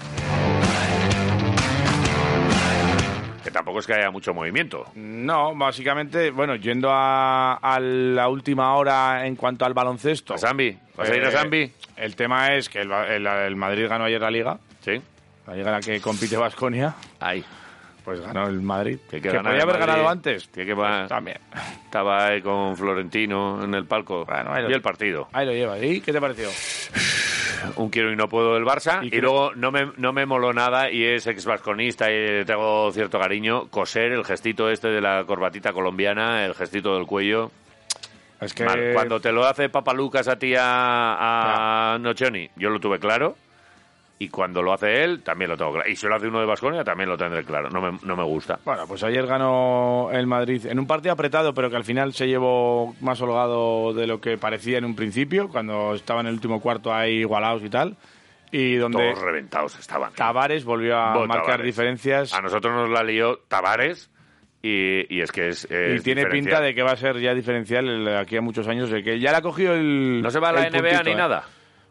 [3.44, 4.86] Que tampoco es que haya mucho movimiento.
[4.94, 10.32] No, básicamente, bueno, yendo a, a la última hora en cuanto al baloncesto.
[10.34, 10.76] ¿A Zambi?
[10.96, 11.72] ¿Vas a ir a Eh, Zambi?
[11.96, 14.58] El tema es que el, el- el Madrid ganó ayer la liga.
[14.80, 15.00] Sí.
[15.46, 16.94] La liga en la que compite Vasconia.
[17.20, 17.44] Ahí.
[18.02, 18.98] Pues ganó el Madrid.
[19.10, 19.80] Que Que, que podía haber Madrid.
[19.80, 20.48] ganado antes.
[20.48, 21.38] Tiene que va- Pues también.
[21.84, 24.24] Estaba ahí con Florentino en el palco.
[24.24, 25.28] Bueno, ahí lo- y el partido.
[25.32, 25.78] Ahí lo lleva.
[25.78, 26.48] ¿Y qué te pareció?
[27.76, 29.00] Un quiero y no puedo del Barça.
[29.02, 33.18] Y luego no me, no me moló nada y es ex vasconista y tengo cierto
[33.18, 33.68] cariño.
[33.68, 37.50] Coser, el gestito este de la corbatita colombiana, el gestito del cuello.
[38.40, 38.92] Es que Mal.
[38.92, 43.36] Cuando te lo hace Papalucas a ti a, a Nocioni, yo lo tuve claro.
[44.18, 45.88] Y cuando lo hace él, también lo tengo claro.
[45.90, 47.68] Y si lo hace uno de Vasconia, también lo tendré claro.
[47.70, 48.60] No me, no me gusta.
[48.64, 52.28] Bueno, pues ayer ganó el Madrid en un partido apretado, pero que al final se
[52.28, 56.60] llevó más holgado de lo que parecía en un principio, cuando estaba en el último
[56.60, 57.96] cuarto ahí igualados y tal.
[58.52, 60.12] Y donde Todos reventados estaban.
[60.12, 61.66] Tavares volvió a Bo marcar Tavares.
[61.66, 64.12] diferencias A nosotros nos la lió Tavares
[64.62, 65.64] y, y es que es.
[65.68, 66.30] y es tiene diferencial.
[66.30, 69.18] pinta de que va a ser ya diferencial el- aquí a muchos años, de que
[69.18, 70.22] ya le ha cogido el.
[70.22, 71.16] No se va a la el NBA puntito, ni ¿eh?
[71.16, 71.44] nada.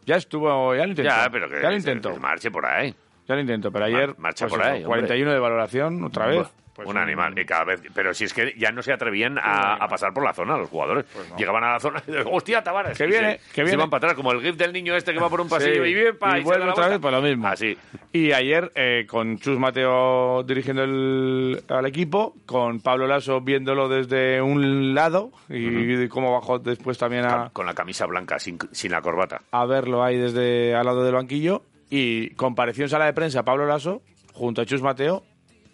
[0.06, 1.10] Ya estuvo, ya lo intentó.
[1.10, 2.12] Ya, pero que ya lo intentó.
[2.14, 2.94] que marche por ahí.
[3.26, 4.08] Ya lo intentó, pero ayer.
[4.08, 5.00] Mar- marcha pues por eso, ahí, hombre.
[5.00, 6.36] 41 de valoración, otra vez.
[6.38, 7.38] Buah, Pues un animal.
[7.38, 10.32] Y cada vez, pero si es que ya no se atrevían a, pasar por la
[10.32, 11.04] zona los jugadores.
[11.38, 12.98] Llegaban a la zona y decían, hostia, Tavares.
[12.98, 13.74] Que viene, se, que se viene.
[13.74, 15.90] iban para atrás, como el gif del niño este que va por un pasillo Sí,
[15.90, 17.00] y viene pa, y y vuelve otra vez vuelta.
[17.00, 17.46] por lo mismo.
[17.46, 17.78] Así.
[18.12, 24.42] Y ayer, eh, con Chus Mateo dirigiendo el, al equipo, con Pablo Lasso viéndolo desde
[24.42, 29.00] un lado y cómo bajó después también a, con la camisa blanca, sin, sin la
[29.00, 29.42] corbata.
[29.52, 31.62] a verlo ahí desde al lado del banquillo.
[31.88, 35.22] Y compareció en sala de prensa Pablo Lasso junto a Chus Mateo,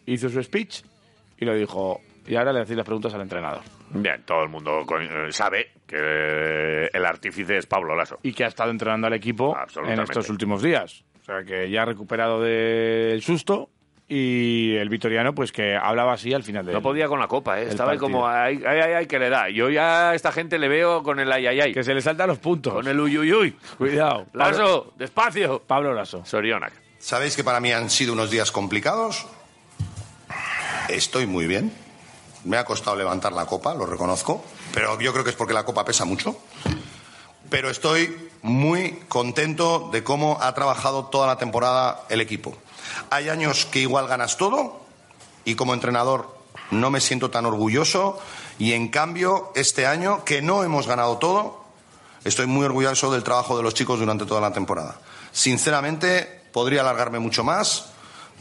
[0.07, 0.83] hizo su speech
[1.41, 2.01] y lo dijo.
[2.27, 3.63] Y ahora le hacéis las preguntas al entrenador.
[3.91, 8.19] Bien, todo el mundo eh, sabe que el artífice es Pablo Lasso.
[8.23, 11.03] Y que ha estado entrenando al equipo en estos últimos días.
[11.23, 13.71] O sea que ya ha recuperado del susto.
[14.13, 17.61] Y el vitoriano, pues que hablaba así al final de No podía con la copa,
[17.61, 17.69] ¿eh?
[17.69, 18.19] Estaba ahí partido.
[18.19, 19.49] como, ay, ay, ay, que le da.
[19.49, 21.73] Yo ya a esta gente le veo con el ay, ay, ay.
[21.73, 22.73] Que se le saltan los puntos.
[22.73, 23.57] Con el uy, uy, uy.
[23.79, 24.27] Cuidado.
[24.33, 25.63] Lasso, despacio.
[25.65, 26.25] Pablo Lasso.
[26.25, 26.73] Sorionak.
[26.99, 29.29] ¿Sabéis que para mí han sido unos días complicados?
[30.91, 31.73] Estoy muy bien.
[32.45, 34.43] Me ha costado levantar la copa, lo reconozco,
[34.75, 36.37] pero yo creo que es porque la copa pesa mucho.
[37.49, 42.57] Pero estoy muy contento de cómo ha trabajado toda la temporada el equipo.
[43.11, 44.81] Hay años que igual ganas todo
[45.45, 46.37] y como entrenador
[46.71, 48.19] no me siento tan orgulloso
[48.59, 51.65] y en cambio este año que no hemos ganado todo,
[52.25, 55.01] estoy muy orgulloso del trabajo de los chicos durante toda la temporada.
[55.33, 57.87] Sinceramente, podría alargarme mucho más,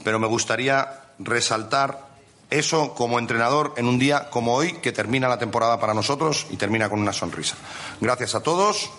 [0.03, 2.08] pero me gustaría resaltar
[2.49, 6.57] eso como entrenador en un día como hoy, que termina la temporada para nosotros y
[6.57, 7.55] termina con una sonrisa.
[8.01, 8.89] Gracias a todos.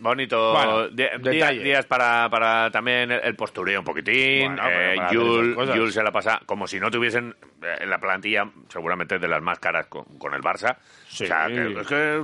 [0.00, 0.52] Bonito.
[0.52, 4.56] Bueno, días para, para también el, postureo un poquitín.
[4.56, 5.56] Bueno, eh, Yul.
[5.74, 9.42] Yul se la pasa como si no tuviesen eh, en la plantilla, seguramente de las
[9.42, 10.76] más caras con, con el Barça.
[11.06, 11.24] Sí.
[11.24, 12.22] O sea, que, es que,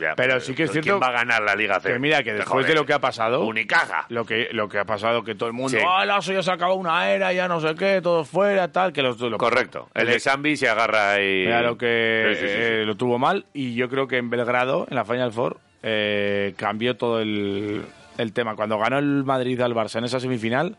[0.00, 1.92] ya, Pero sí que es ¿quién cierto va a ganar la Liga C?
[1.92, 3.44] Que mira, que después de lo que ha pasado...
[3.44, 4.06] Unicaja.
[4.08, 5.76] Lo que, lo que ha pasado, que todo el mundo...
[5.76, 5.84] Sí.
[5.86, 8.92] ¡Ah, Lasso ya se acabó una era, ya no sé qué, todo fuera, tal!
[8.92, 9.90] Que los, lo, Correcto.
[9.92, 11.44] El de Sambi se agarra y...
[11.44, 12.58] Mira lo que Sí, sí, sí, sí.
[12.58, 16.54] eh, lo tuvo mal y yo creo que en Belgrado, en la Final Four, eh,
[16.56, 17.82] cambió todo el,
[18.18, 18.54] el tema.
[18.56, 20.76] Cuando ganó el Madrid al Barça en esa semifinal,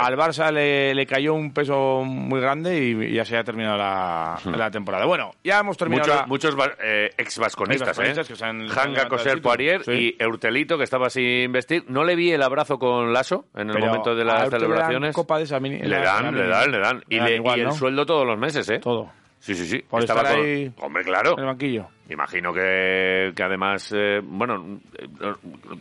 [0.00, 4.38] al Barça le, le cayó un peso muy grande y ya se ha terminado la,
[4.56, 5.04] la temporada.
[5.04, 8.14] Bueno, ya hemos terminado Muchos, la- muchos va- eh, ex vasconistas, ¿eh?
[8.26, 9.42] que se han- Hanga Coser.
[9.42, 9.92] Poirier Sí.
[10.18, 11.84] y Eurtelito, que estaba sin vestir.
[11.88, 15.14] No le vi el abrazo con Lasso en el Pero momento de las celebraciones.
[15.14, 17.04] copa de esa mini- le, dan, le dan, le dan.
[17.10, 17.72] Y, le dan le- igual, y el ¿no?
[17.74, 18.78] sueldo todos los meses, ¿eh?
[18.78, 19.10] Todo.
[19.38, 19.80] Sí, sí, sí.
[19.80, 21.32] Por Estaba estar con- ahí Hombre, claro.
[21.34, 21.88] en el banquillo.
[22.08, 25.32] Imagino que, que además, eh, bueno, eh,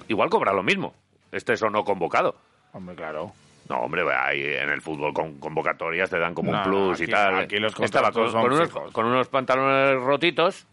[0.10, 0.94] igual cobra lo mismo.
[1.32, 2.36] Este es o no convocado.
[2.74, 3.32] Hombre, claro.
[3.70, 7.08] No, hombre, ahí en el fútbol con convocatorias te dan como No, un plus y
[7.08, 7.36] tal.
[7.40, 10.66] aquí los Estaba con, con unos, con unos pantalones rotitos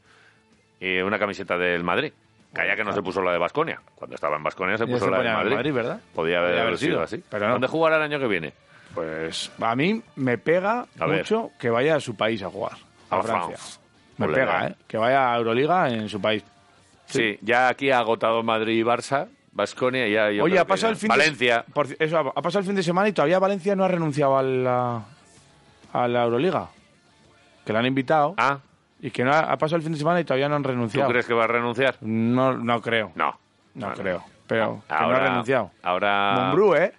[0.80, 2.12] y una camiseta del Madrid.
[2.52, 3.80] Calla que no se puso la de Basconia.
[3.96, 5.54] Cuando estaba en Basconia se puso se la en Madrid.
[5.56, 6.00] Madrid, ¿verdad?
[6.14, 7.24] Podía haber, Podía haber sido sido, así.
[7.28, 7.52] pero no.
[7.54, 8.52] ¿Dónde jugará el año que viene?
[8.94, 11.18] Pues a mí me pega A ver.
[11.18, 12.74] mucho que vaya a su país a jugar,
[13.10, 13.56] a, A Francia.
[13.56, 13.80] France.
[14.18, 14.68] Me pega.
[14.68, 14.74] ¿eh?
[14.86, 16.44] Que vaya a Euroliga en su país.
[17.06, 17.38] Sí.
[17.42, 20.30] ya aquí ha agotado Madrid y Barça, Basconia y ya.
[20.30, 21.64] yo Oye, ha pasado el fin Valencia.
[21.66, 24.38] de por eso, ha pasado el fin de semana y todavía Valencia no ha renunciado
[24.38, 25.02] a la,
[25.92, 26.68] a la Euroliga.
[27.64, 28.34] Que la han invitado.
[28.38, 28.58] Ah,
[29.00, 30.68] Y que no ha, ha pasado el fin de semana y todavía no han ¿tú
[30.70, 31.08] renunciado.
[31.10, 31.96] crees que va a renunciar?
[32.00, 33.12] No, no creo.
[33.14, 33.38] No.
[33.74, 34.24] No No, creo.
[34.46, 35.70] Pero que no Ahora, ha renunciado.
[35.82, 36.34] Ahora.
[36.40, 36.92] Mumbrú, ¿eh?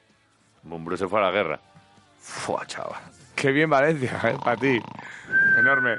[0.63, 1.59] Mumbrú se fue a la guerra.
[2.19, 3.01] Fua, chaval.
[3.35, 4.35] Qué bien Valencia, ¿eh?
[4.43, 4.79] Para ti.
[5.59, 5.95] Enorme.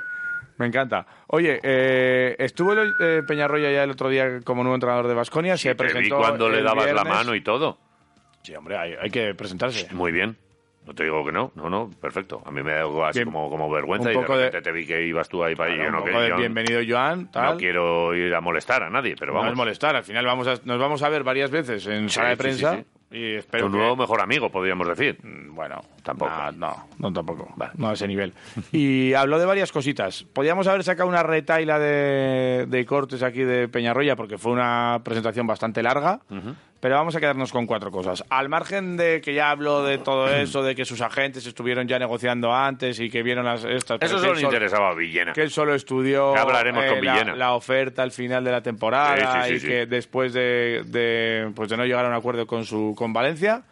[0.59, 1.07] Me encanta.
[1.29, 5.57] Oye, eh, estuvo el, eh, Peñarroya ya el otro día como nuevo entrenador de Basconia.
[5.57, 7.79] se Te vi cuando le dabas la mano y todo.
[8.43, 9.89] Sí, hombre, hay, hay que presentarse.
[9.93, 10.37] Muy bien.
[10.87, 12.41] No te digo que no, no, no, perfecto.
[12.47, 14.73] A mí me da algo así como, como vergüenza Un y poco de- repente te
[14.73, 15.79] vi que ibas tú ahí para allí.
[15.81, 17.29] Claro, no, un que- poco de yo bienvenido, Joan.
[17.33, 17.55] Tal.
[17.55, 19.51] no quiero ir a molestar a nadie, pero No vamos.
[19.53, 19.97] es molestar.
[19.97, 22.43] Al final vamos a, nos vamos a ver varias veces en Sí, sala de sí,
[22.43, 22.77] prensa.
[22.77, 22.96] sí, sí.
[23.11, 25.19] Y espero tu que- nuevo mejor amigo, podríamos decir.
[25.23, 26.31] Mm, Bueno, Tampoco.
[26.31, 27.53] No, no, no tampoco.
[27.57, 27.73] Vale.
[27.77, 28.33] No a ese nivel.
[28.73, 30.23] Y habló de varias cositas.
[30.33, 35.47] Podíamos haber sacado una retaila de, de cortes aquí de Peñarroya porque fue una presentación
[35.49, 36.21] bastante larga.
[36.79, 38.23] Pero vamos a quedarnos con cuatro cosas.
[38.29, 41.99] Al margen de que ya habló de todo eso, de que sus agentes estuvieron ya
[41.99, 44.01] negociando antes y que vieron las estas.
[44.03, 45.33] Eso solo le interesaba a Villena.
[45.33, 47.35] que él solo estudió Ya hablaremos con la, Villena.
[47.35, 51.51] la oferta al final de la temporada Sí, sí, sí, y que después de, de,
[51.55, 53.63] pues de no llegar a un acuerdo con su con Valencia,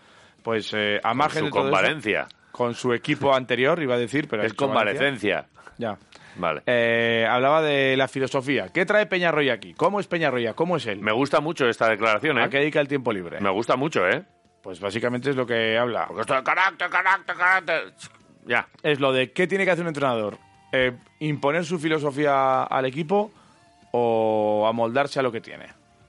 [0.42, 2.26] pues eh, a margen Su de todo eso, convalencia.
[2.52, 4.66] con su equipo anterior, iba a decir, pero Es Valencia.
[4.66, 5.46] convalecencia.
[5.76, 5.98] Ya.
[6.36, 6.62] Vale.
[6.66, 8.68] Eh, hablaba de la filosofía.
[8.72, 9.74] ¿Qué trae Peñarroya aquí?
[9.74, 10.54] ¿Cómo es Peñarroya?
[10.54, 11.00] ¿Cómo es él?
[11.00, 12.50] Me gusta mucho esta declaración, ¿A ¿eh?
[12.50, 13.40] qué dedica el tiempo libre?
[13.40, 14.24] Me gusta mucho, ¿eh?
[14.62, 16.06] Pues básicamente es lo que habla.
[16.06, 17.92] Porque esto de carácter, carácter, carácter.
[18.46, 18.66] Ya.
[18.82, 20.38] Es lo de qué tiene que hacer un entrenador.
[20.72, 23.30] Eh, ¿Imponer su filosofía al equipo
[23.92, 25.66] o amoldarse a lo que tiene?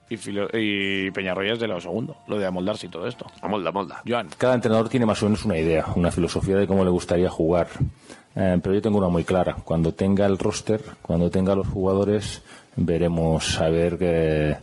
[0.09, 3.25] Y, filo- y Peñarroya es de lo segundo, lo de amoldarse y todo esto.
[3.41, 4.01] Amolda, amolda.
[4.07, 4.29] Joan.
[4.37, 7.67] Cada entrenador tiene más o menos una idea, una filosofía de cómo le gustaría jugar.
[8.35, 9.55] Eh, pero yo tengo una muy clara.
[9.63, 12.43] Cuando tenga el roster, cuando tenga los jugadores,
[12.75, 14.57] veremos a ver que, eh,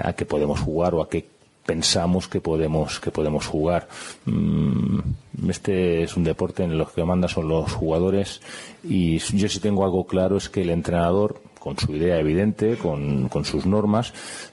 [0.00, 1.26] a qué podemos jugar o a qué
[1.66, 3.88] pensamos que podemos que podemos jugar.
[4.24, 5.00] Mm,
[5.48, 8.40] este es un deporte en el que manda son los jugadores
[8.84, 13.28] y yo sí tengo algo claro es que el entrenador con su idea evidente, con,
[13.28, 14.12] con sus normas,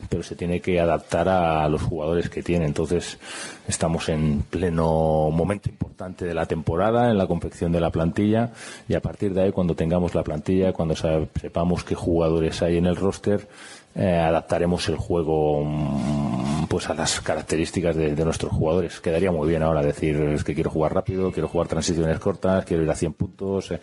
[0.09, 2.65] pero se tiene que adaptar a los jugadores que tiene.
[2.65, 3.19] Entonces,
[3.67, 8.49] estamos en pleno momento importante de la temporada, en la confección de la plantilla,
[8.87, 12.87] y a partir de ahí, cuando tengamos la plantilla, cuando sepamos qué jugadores hay en
[12.87, 13.47] el roster,
[13.93, 18.99] eh, adaptaremos el juego mm, pues a las características de, de nuestros jugadores.
[19.01, 22.81] Quedaría muy bien ahora decir es que quiero jugar rápido, quiero jugar transiciones cortas, quiero
[22.81, 23.69] ir a 100 puntos.
[23.69, 23.79] eh,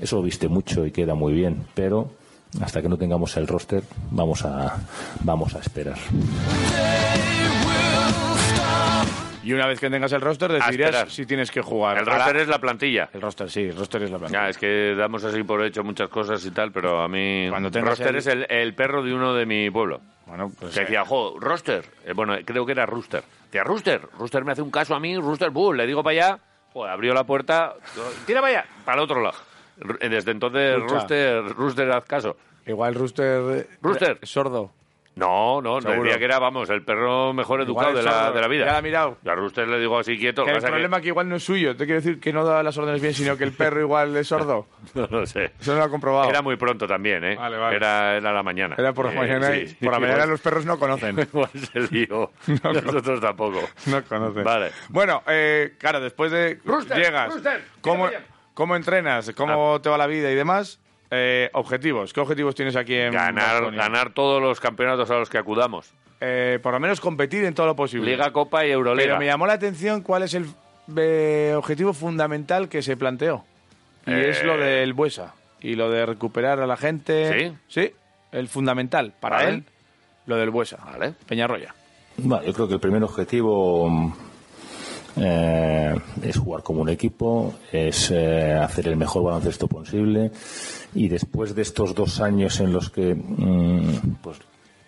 [0.00, 2.20] Eso viste mucho y queda muy bien, pero
[2.60, 4.76] hasta que no tengamos el roster vamos a
[5.20, 5.96] vamos a esperar.
[9.44, 11.98] Y una vez que tengas el roster, decidirás si tienes que jugar.
[11.98, 13.08] El la- roster es la plantilla.
[13.12, 14.44] El roster, sí, el roster es la plantilla.
[14.44, 17.46] Ya, es que damos así por hecho muchas cosas y tal, pero a mí.
[17.50, 20.00] Cuando tengas roster el- es el, el perro de uno de mi pueblo.
[20.26, 21.84] Bueno, pues, Que decía, jo, roster.
[22.06, 23.24] Eh, bueno, creo que era Rooster.
[23.46, 24.02] Decía, Rooster.
[24.16, 25.76] Rooster me hace un caso a mí, Rooster Bull.
[25.76, 26.38] Le digo para allá,
[26.72, 27.74] joder, abrió la puerta,
[28.26, 29.36] tira para allá, para el otro lado.
[29.80, 30.94] R- Desde entonces, Escucha.
[30.94, 32.36] Rooster, Rooster, haz caso.
[32.66, 33.68] Igual Rooster...
[33.80, 34.18] Rooster.
[34.20, 34.70] es sordo.
[35.14, 38.48] No, no, no decía que era, vamos, el perro mejor educado de la, de la
[38.48, 38.64] vida.
[38.64, 39.18] ya la ha mirado.
[39.22, 40.42] Yo a Rooster le digo así quieto.
[40.42, 41.76] Que el que problema que igual no es suyo.
[41.76, 44.28] Te quiero decir que no da las órdenes bien, sino que el perro igual es
[44.28, 44.68] sordo.
[44.94, 45.52] que- No lo sé.
[45.60, 46.30] Eso no lo ha comprobado.
[46.30, 47.36] Era muy pronto también, ¿eh?
[47.36, 47.76] Vale, vale.
[47.76, 48.74] Era, era la mañana.
[48.78, 49.54] Era por la Eh, mañana.
[49.54, 51.18] y sí, por la mañana los perros no conocen.
[51.30, 52.30] Igual se lió.
[52.64, 53.60] Nosotros tampoco.
[53.88, 54.44] No conocen.
[54.44, 54.70] Vale.
[54.88, 58.08] Bueno, eh, claro, después de Rooster, llegas, Rooster, ¿cómo,
[58.54, 59.32] cómo entrenas?
[59.36, 60.78] ¿Cómo te va la vida y demás?
[61.10, 62.12] Eh, objetivos.
[62.12, 65.92] ¿Qué objetivos tienes aquí en Ganar, ganar todos los campeonatos a los que acudamos.
[66.20, 68.10] Eh, por lo menos competir en todo lo posible.
[68.12, 69.06] Liga, Copa y Euroliga.
[69.06, 70.46] Pero me llamó la atención cuál es el
[70.96, 73.44] eh, objetivo fundamental que se planteó.
[74.06, 74.30] Y Eh.
[74.30, 75.34] es lo del Buesa.
[75.60, 77.38] Y lo de recuperar a la gente.
[77.38, 77.56] ¿Sí?
[77.68, 77.92] Sí,
[78.32, 79.48] el fundamental para Vale.
[79.50, 79.64] él,
[80.26, 80.78] lo del Buesa.
[80.84, 81.14] Vale.
[81.26, 81.74] Peñarroya.
[82.16, 84.12] Bueno, yo creo que el primer objetivo mm,
[85.16, 90.30] eh, es jugar como un equipo, es eh, hacer el mejor baloncesto posible.
[90.94, 94.38] Y después de estos dos años en los que mm, pues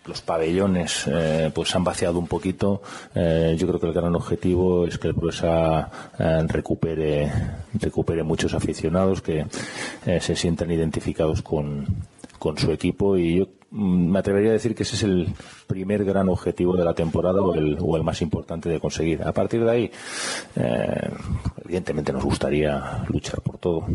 [0.07, 2.83] los pabellones eh, pues han vaciado un poquito,
[3.15, 7.33] eh, yo creo que el gran objetivo es que el Buesa eh, recupere
[7.75, 9.47] recupere muchos aficionados que
[10.07, 11.87] eh, se sientan identificados con
[12.39, 13.17] con su equipo.
[13.17, 15.29] Y yo me atrevería a decir que ese es el
[15.67, 19.23] primer gran objetivo de la temporada o el, o el más importante de conseguir.
[19.23, 19.91] A partir de ahí,
[20.57, 21.11] eh,
[21.65, 23.87] evidentemente nos gustaría luchar por todo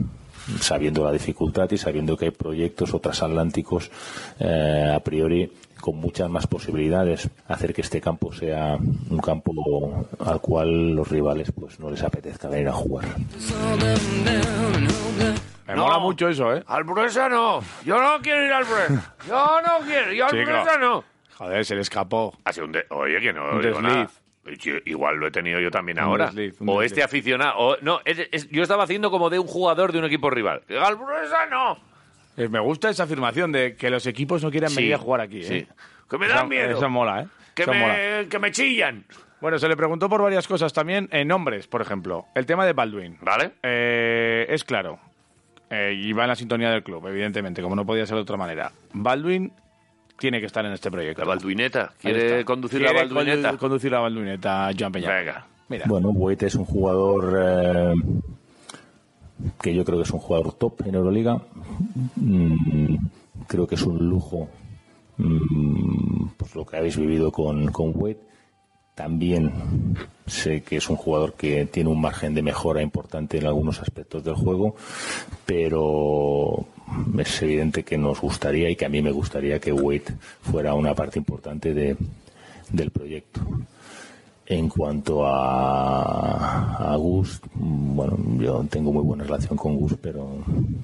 [0.60, 3.92] sabiendo la dificultad y sabiendo que hay proyectos o transatlánticos
[4.40, 10.42] eh, a priori con muchas más posibilidades hacer que este campo sea un campo al
[10.42, 13.06] cual los rivales pues no les apetezca venir a jugar.
[15.68, 15.84] Me No.
[15.84, 16.64] mola mucho eso, ¿eh?
[16.66, 17.60] Al Bruesa no.
[17.86, 19.16] Yo no quiero ir al Bruesa.
[19.28, 20.12] Yo no quiero.
[20.14, 20.32] Yo al.
[20.32, 21.04] Bruesa no.
[21.38, 22.34] Joder, se le escapó.
[22.44, 23.82] Ha sido un de- Oye, que no Un digo desliz.
[23.82, 24.10] nada.
[24.58, 26.26] Yo- Igual lo he tenido yo también Un ahora.
[26.28, 26.86] desliz, o desliz.
[26.92, 27.54] este aficionado.
[27.58, 30.64] o- no, es- es- yo estaba haciendo como de un jugador de un equipo rival.
[30.82, 31.78] Al Bruesa no.
[32.40, 35.22] Eh, me gusta esa afirmación de que los equipos no quieran Sí, venir a jugar
[35.22, 35.54] aquí, sí.
[35.56, 35.68] ¿eh?
[36.10, 36.78] Que me dan Eso- miedo.
[36.78, 37.28] Eso mola, ¿eh?
[37.54, 37.94] Que Eso mola.
[37.94, 39.06] me, que me chillan.
[39.42, 42.26] Bueno, se le preguntó por varias cosas también, en nombres, por ejemplo.
[42.36, 43.18] El tema de Baldwin.
[43.22, 43.52] ¿Vale?
[43.64, 45.00] Eh, es claro.
[45.70, 48.38] Eh, y va en la sintonía del club, evidentemente, como no podía ser de otra
[48.38, 48.72] manera.
[48.92, 49.54] Baldwin
[50.18, 51.22] tiene que estar en este proyecto.
[51.22, 51.94] La Balduineta.
[52.02, 53.52] ¿Quiere conducir la Quiere Balduineta?
[53.54, 55.10] condu- conducir la Balduineta, Joan Peña.
[55.16, 55.46] Venga.
[55.70, 55.86] Mira.
[55.88, 57.94] Bueno, Buete es un jugador eh,
[59.62, 61.42] que yo creo que es un jugador top en Euroliga.
[62.16, 62.96] Mm,
[63.48, 64.48] creo que es un lujo
[65.18, 68.20] mm, pues lo que habéis vivido con, con Wade.
[68.96, 69.52] También
[70.28, 74.26] sé que es un jugador que tiene un margen de mejora importante en algunos aspectos
[74.26, 74.76] del juego,
[75.46, 76.66] pero
[77.18, 80.94] es evidente que nos gustaría y que a mí me gustaría que Wade fuera una
[80.94, 81.96] parte importante de,
[82.72, 83.42] del proyecto.
[84.52, 90.28] En cuanto a, a Gus, bueno, yo tengo muy buena relación con Gus, pero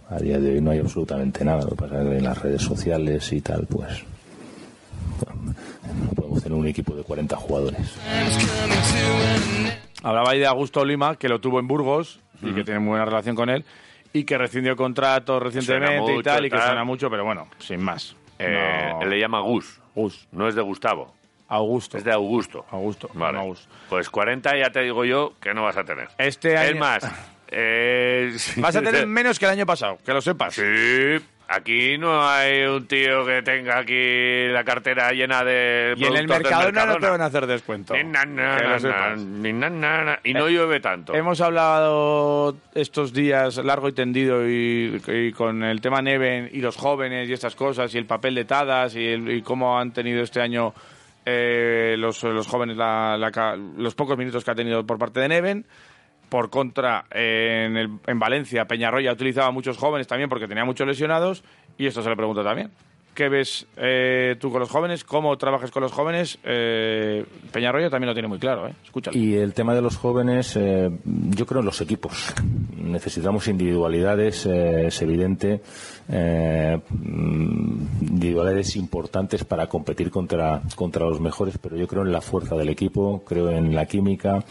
[0.07, 1.63] a día de hoy no hay absolutamente nada.
[1.63, 4.03] Lo que pasa es que en las redes sociales y tal, pues
[5.25, 5.55] bueno,
[5.99, 7.95] no podemos tener un equipo de 40 jugadores.
[10.03, 13.05] Hablaba ahí de Augusto Lima, que lo tuvo en Burgos y que tiene muy buena
[13.05, 13.65] relación con él,
[14.13, 16.67] y que rescindió contrato recientemente y tal, y que tal.
[16.67, 18.15] suena mucho, pero bueno, sin más.
[18.37, 19.01] Eh, No.
[19.01, 19.79] Él le llama Gus.
[19.95, 20.27] Gus.
[20.31, 21.11] No es de Gustavo.
[21.47, 21.97] Augusto.
[21.97, 22.65] Es de Augusto.
[22.71, 23.09] Augusto.
[23.13, 23.37] Vale.
[23.39, 23.67] Augusto.
[23.89, 26.07] Pues 40 ya te digo yo que no vas a tener.
[26.17, 26.71] Este año...
[26.71, 27.03] Es más,
[27.49, 30.55] eh, Vas a tener menos que el año pasado, que lo sepas.
[30.55, 30.63] Sí,
[31.47, 36.27] aquí no hay un tío que tenga aquí la cartera llena de Y en el
[36.27, 37.93] Mercadona no te van a hacer descuento.
[37.93, 39.19] Ni na, na, na, sepas.
[39.19, 40.19] ni na, na, na.
[40.23, 41.13] Y no Eh, llueve tanto.
[41.13, 46.75] Hemos hablado estos días largo y tendido y, y con el tema Neven y los
[46.75, 50.23] jóvenes y estas cosas y el papel de Tadas y, el- y cómo han tenido
[50.23, 50.73] este año
[51.25, 55.27] eh, los, los jóvenes la- la los pocos minutos que ha tenido por parte de
[55.27, 55.65] Neven.
[56.29, 60.87] Por contra, eh, en, el- en Valencia, Peñarroya utilizaba muchos jóvenes también porque tenía muchos
[60.87, 61.43] lesionados
[61.77, 62.71] y esto se le pregunto también.
[63.15, 65.05] ¿Qué ves eh, tú con los jóvenes?
[65.05, 66.37] ¿Cómo trabajas con los jóvenes?
[66.43, 68.73] Eh, también lo tiene muy claro, ¿eh?
[69.13, 72.33] Y el tema de los jóvenes, eh, yo creo en los equipos.
[72.75, 75.61] Necesitamos individualidades, eh, es evidente,
[76.09, 76.77] eh,
[78.01, 82.67] individualidades importantes para competir contra, contra los mejores, pero yo creo en la fuerza del
[82.67, 84.43] equipo, creo en la química.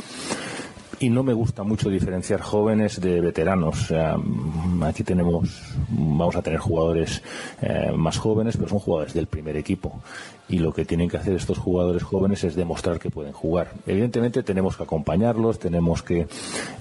[1.01, 3.91] Y no me gusta mucho diferenciar jóvenes de veteranos.
[3.91, 7.23] Mm, aquí tenemos, vamos a tener jugadores
[7.63, 10.01] eh, más jóvenes, pero son jugadores del primer equipo.
[10.49, 13.73] Y lo que tienen que hacer estos jugadores jóvenes es demostrar que pueden jugar.
[13.87, 16.27] Evidentemente tenemos que acompañarlos, tenemos que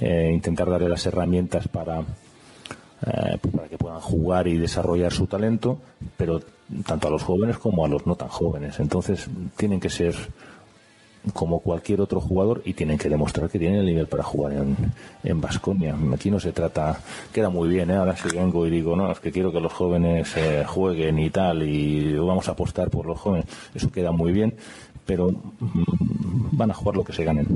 [0.01, 5.27] eh, intentar darle las herramientas para, eh, pues para que puedan jugar y desarrollar su
[5.27, 5.79] talento,
[6.17, 6.41] pero
[6.85, 8.79] tanto a los jóvenes como a los no tan jóvenes.
[8.79, 10.15] Entonces tienen que ser
[11.31, 14.75] como cualquier otro jugador y tienen que demostrar que tienen el nivel para jugar en,
[15.23, 15.95] en Basconia.
[16.13, 16.99] Aquí no se trata,
[17.31, 17.95] queda muy bien, ¿eh?
[17.95, 21.29] ahora si vengo y digo, no, es que quiero que los jóvenes eh, jueguen y
[21.29, 24.53] tal, y vamos a apostar por los jóvenes, eso queda muy bien,
[25.05, 27.47] pero mm, van a jugar lo que se ganen.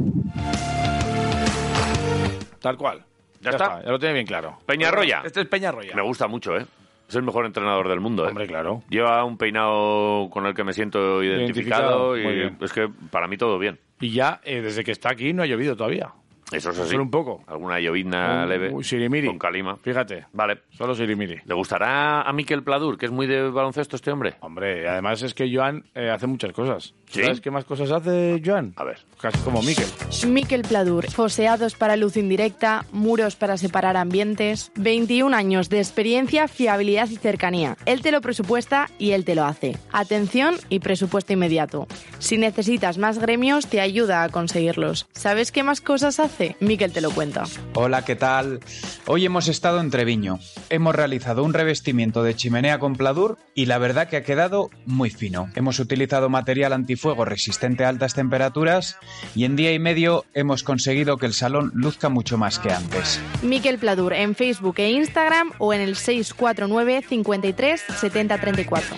[2.61, 3.03] Tal cual.
[3.41, 3.83] Ya está.
[3.83, 4.57] Ya lo tiene bien claro.
[4.65, 5.21] Peñarroya.
[5.23, 5.95] Este es Peñarroya.
[5.95, 6.65] Me gusta mucho, ¿eh?
[7.07, 8.29] Es el mejor entrenador del mundo, ¿eh?
[8.29, 8.83] Hombre, claro.
[8.89, 13.37] Lleva un peinado con el que me siento Identificado, identificado, y es que para mí
[13.37, 13.79] todo bien.
[14.01, 16.11] Y ya, eh, desde que está aquí, no ha llovido todavía.
[16.51, 16.91] Eso es así.
[16.91, 17.43] Solo un poco.
[17.47, 19.27] Alguna llovizna Un- leve un sirimiri.
[19.27, 19.75] con calima.
[19.77, 20.25] Fíjate.
[20.33, 20.59] Vale.
[20.71, 21.37] Solo Sirimiri.
[21.45, 24.35] ¿Le gustará a Miquel Pladur, que es muy de baloncesto este hombre?
[24.41, 26.93] Hombre, además es que Joan eh, hace muchas cosas.
[27.09, 27.21] ¿Sí?
[27.23, 28.73] ¿Sabes qué más cosas hace Joan?
[28.77, 28.99] A ver.
[29.19, 29.87] Casi como Miquel.
[30.27, 37.09] Miquel Pladur, foseados para luz indirecta, muros para separar ambientes, 21 años de experiencia, fiabilidad
[37.09, 37.75] y cercanía.
[37.85, 39.77] Él te lo presupuesta y él te lo hace.
[39.91, 41.87] Atención y presupuesto inmediato.
[42.19, 45.07] Si necesitas más gremios, te ayuda a conseguirlos.
[45.13, 46.36] ¿Sabes qué más cosas hace?
[46.59, 47.43] Miquel te lo cuenta.
[47.73, 48.59] Hola, ¿qué tal?
[49.05, 50.39] Hoy hemos estado en Treviño.
[50.69, 55.09] Hemos realizado un revestimiento de chimenea con pladur y la verdad que ha quedado muy
[55.09, 55.49] fino.
[55.55, 58.97] Hemos utilizado material antifuego resistente a altas temperaturas
[59.35, 63.19] y en día y medio hemos conseguido que el salón luzca mucho más que antes.
[63.41, 68.95] Miquel Pladur en Facebook e Instagram o en el 649 53 70 34.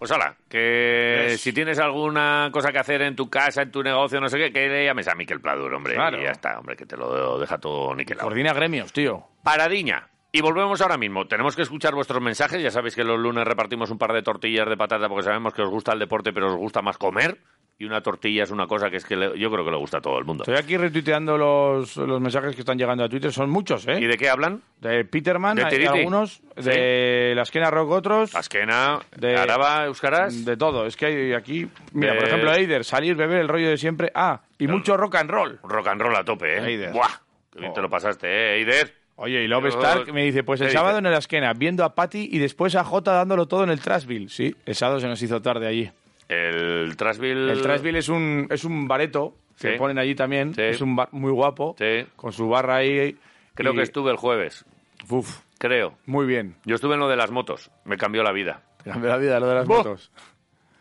[0.00, 4.18] Pues hola, que si tienes alguna cosa que hacer en tu casa, en tu negocio,
[4.18, 5.92] no sé qué, que le llames a Miquel Pladur, hombre.
[5.92, 6.18] Claro.
[6.18, 8.26] Y ya está, hombre, que te lo deja todo niquelado.
[8.26, 9.26] Coordina gremios, tío.
[9.44, 10.08] Paradiña.
[10.32, 11.26] Y volvemos ahora mismo.
[11.26, 12.62] Tenemos que escuchar vuestros mensajes.
[12.62, 15.60] Ya sabéis que los lunes repartimos un par de tortillas de patata porque sabemos que
[15.60, 17.36] os gusta el deporte, pero os gusta más comer.
[17.80, 19.96] Y una tortilla es una cosa que es que le- yo creo que le gusta
[19.98, 20.44] a todo el mundo.
[20.44, 23.32] Estoy aquí retuiteando los, los mensajes que están llegando a Twitter.
[23.32, 23.98] Son muchos, ¿eh?
[23.98, 24.60] ¿Y de qué hablan?
[24.82, 26.42] De Peterman, ¿De hay algunos.
[26.56, 28.34] De la esquena rock, otros.
[28.34, 30.44] Asquena, de Araba, Euskaras.
[30.44, 30.84] De todo.
[30.84, 31.66] Es que hay aquí.
[31.94, 34.12] Mira, De- por ejemplo, Eider, salir, beber, el rollo de siempre.
[34.14, 35.58] Ah, y mucho rock and roll.
[35.62, 36.62] Rock and roll a tope, ¿eh?
[36.62, 36.92] Eider.
[36.92, 37.08] Buah,
[37.50, 38.94] qué bien te lo pasaste, ¿eh, Eider?
[39.16, 41.06] Oye, y Love Stark me dice, pues el ¿Qué sábado dice?
[41.08, 44.28] en la esquena, viendo a Patty y después a Jota dándolo todo en el Trashville.
[44.28, 45.90] Sí, el sábado se nos hizo tarde allí.
[46.32, 47.50] El Trashville...
[47.50, 49.78] El Trashville es un, es un bareto que Sí.
[49.78, 50.54] ponen allí también.
[50.54, 50.62] Sí.
[50.62, 52.06] Es un bar muy guapo, Sí.
[52.16, 53.16] con su barra ahí.
[53.54, 54.64] Creo y- que estuve el jueves.
[55.08, 55.94] Uf, Creo.
[56.06, 56.54] muy bien.
[56.64, 57.70] Yo estuve en lo de las motos.
[57.84, 58.62] Me cambió la vida.
[58.84, 60.12] Te cambió la vida lo de las motos.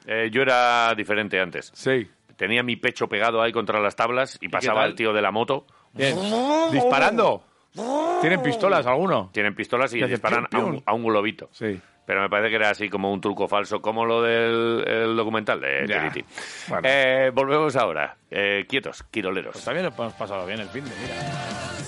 [0.06, 1.72] Eh, yo era diferente antes.
[1.74, 2.08] Sí.
[2.38, 5.66] Tenía mi pecho pegado ahí contra las tablas y pasaba el tío de la moto.
[5.94, 6.16] Bien.
[6.72, 7.44] Disparando.
[8.22, 9.30] ¿Tienen pistolas alguno?
[9.34, 11.50] Tienen pistolas y disparan a un, a un globito.
[11.52, 11.80] Sí.
[12.10, 15.62] Pero me parece que era así como un truco falso, como lo del el documental
[15.62, 15.86] de.
[15.86, 16.26] Tiriti.
[16.68, 16.82] Bueno.
[16.92, 18.18] Eh, volvemos ahora.
[18.32, 19.54] Eh, quietos, quiroleros.
[19.54, 21.79] Pues también lo hemos pasado bien el fin de, mira.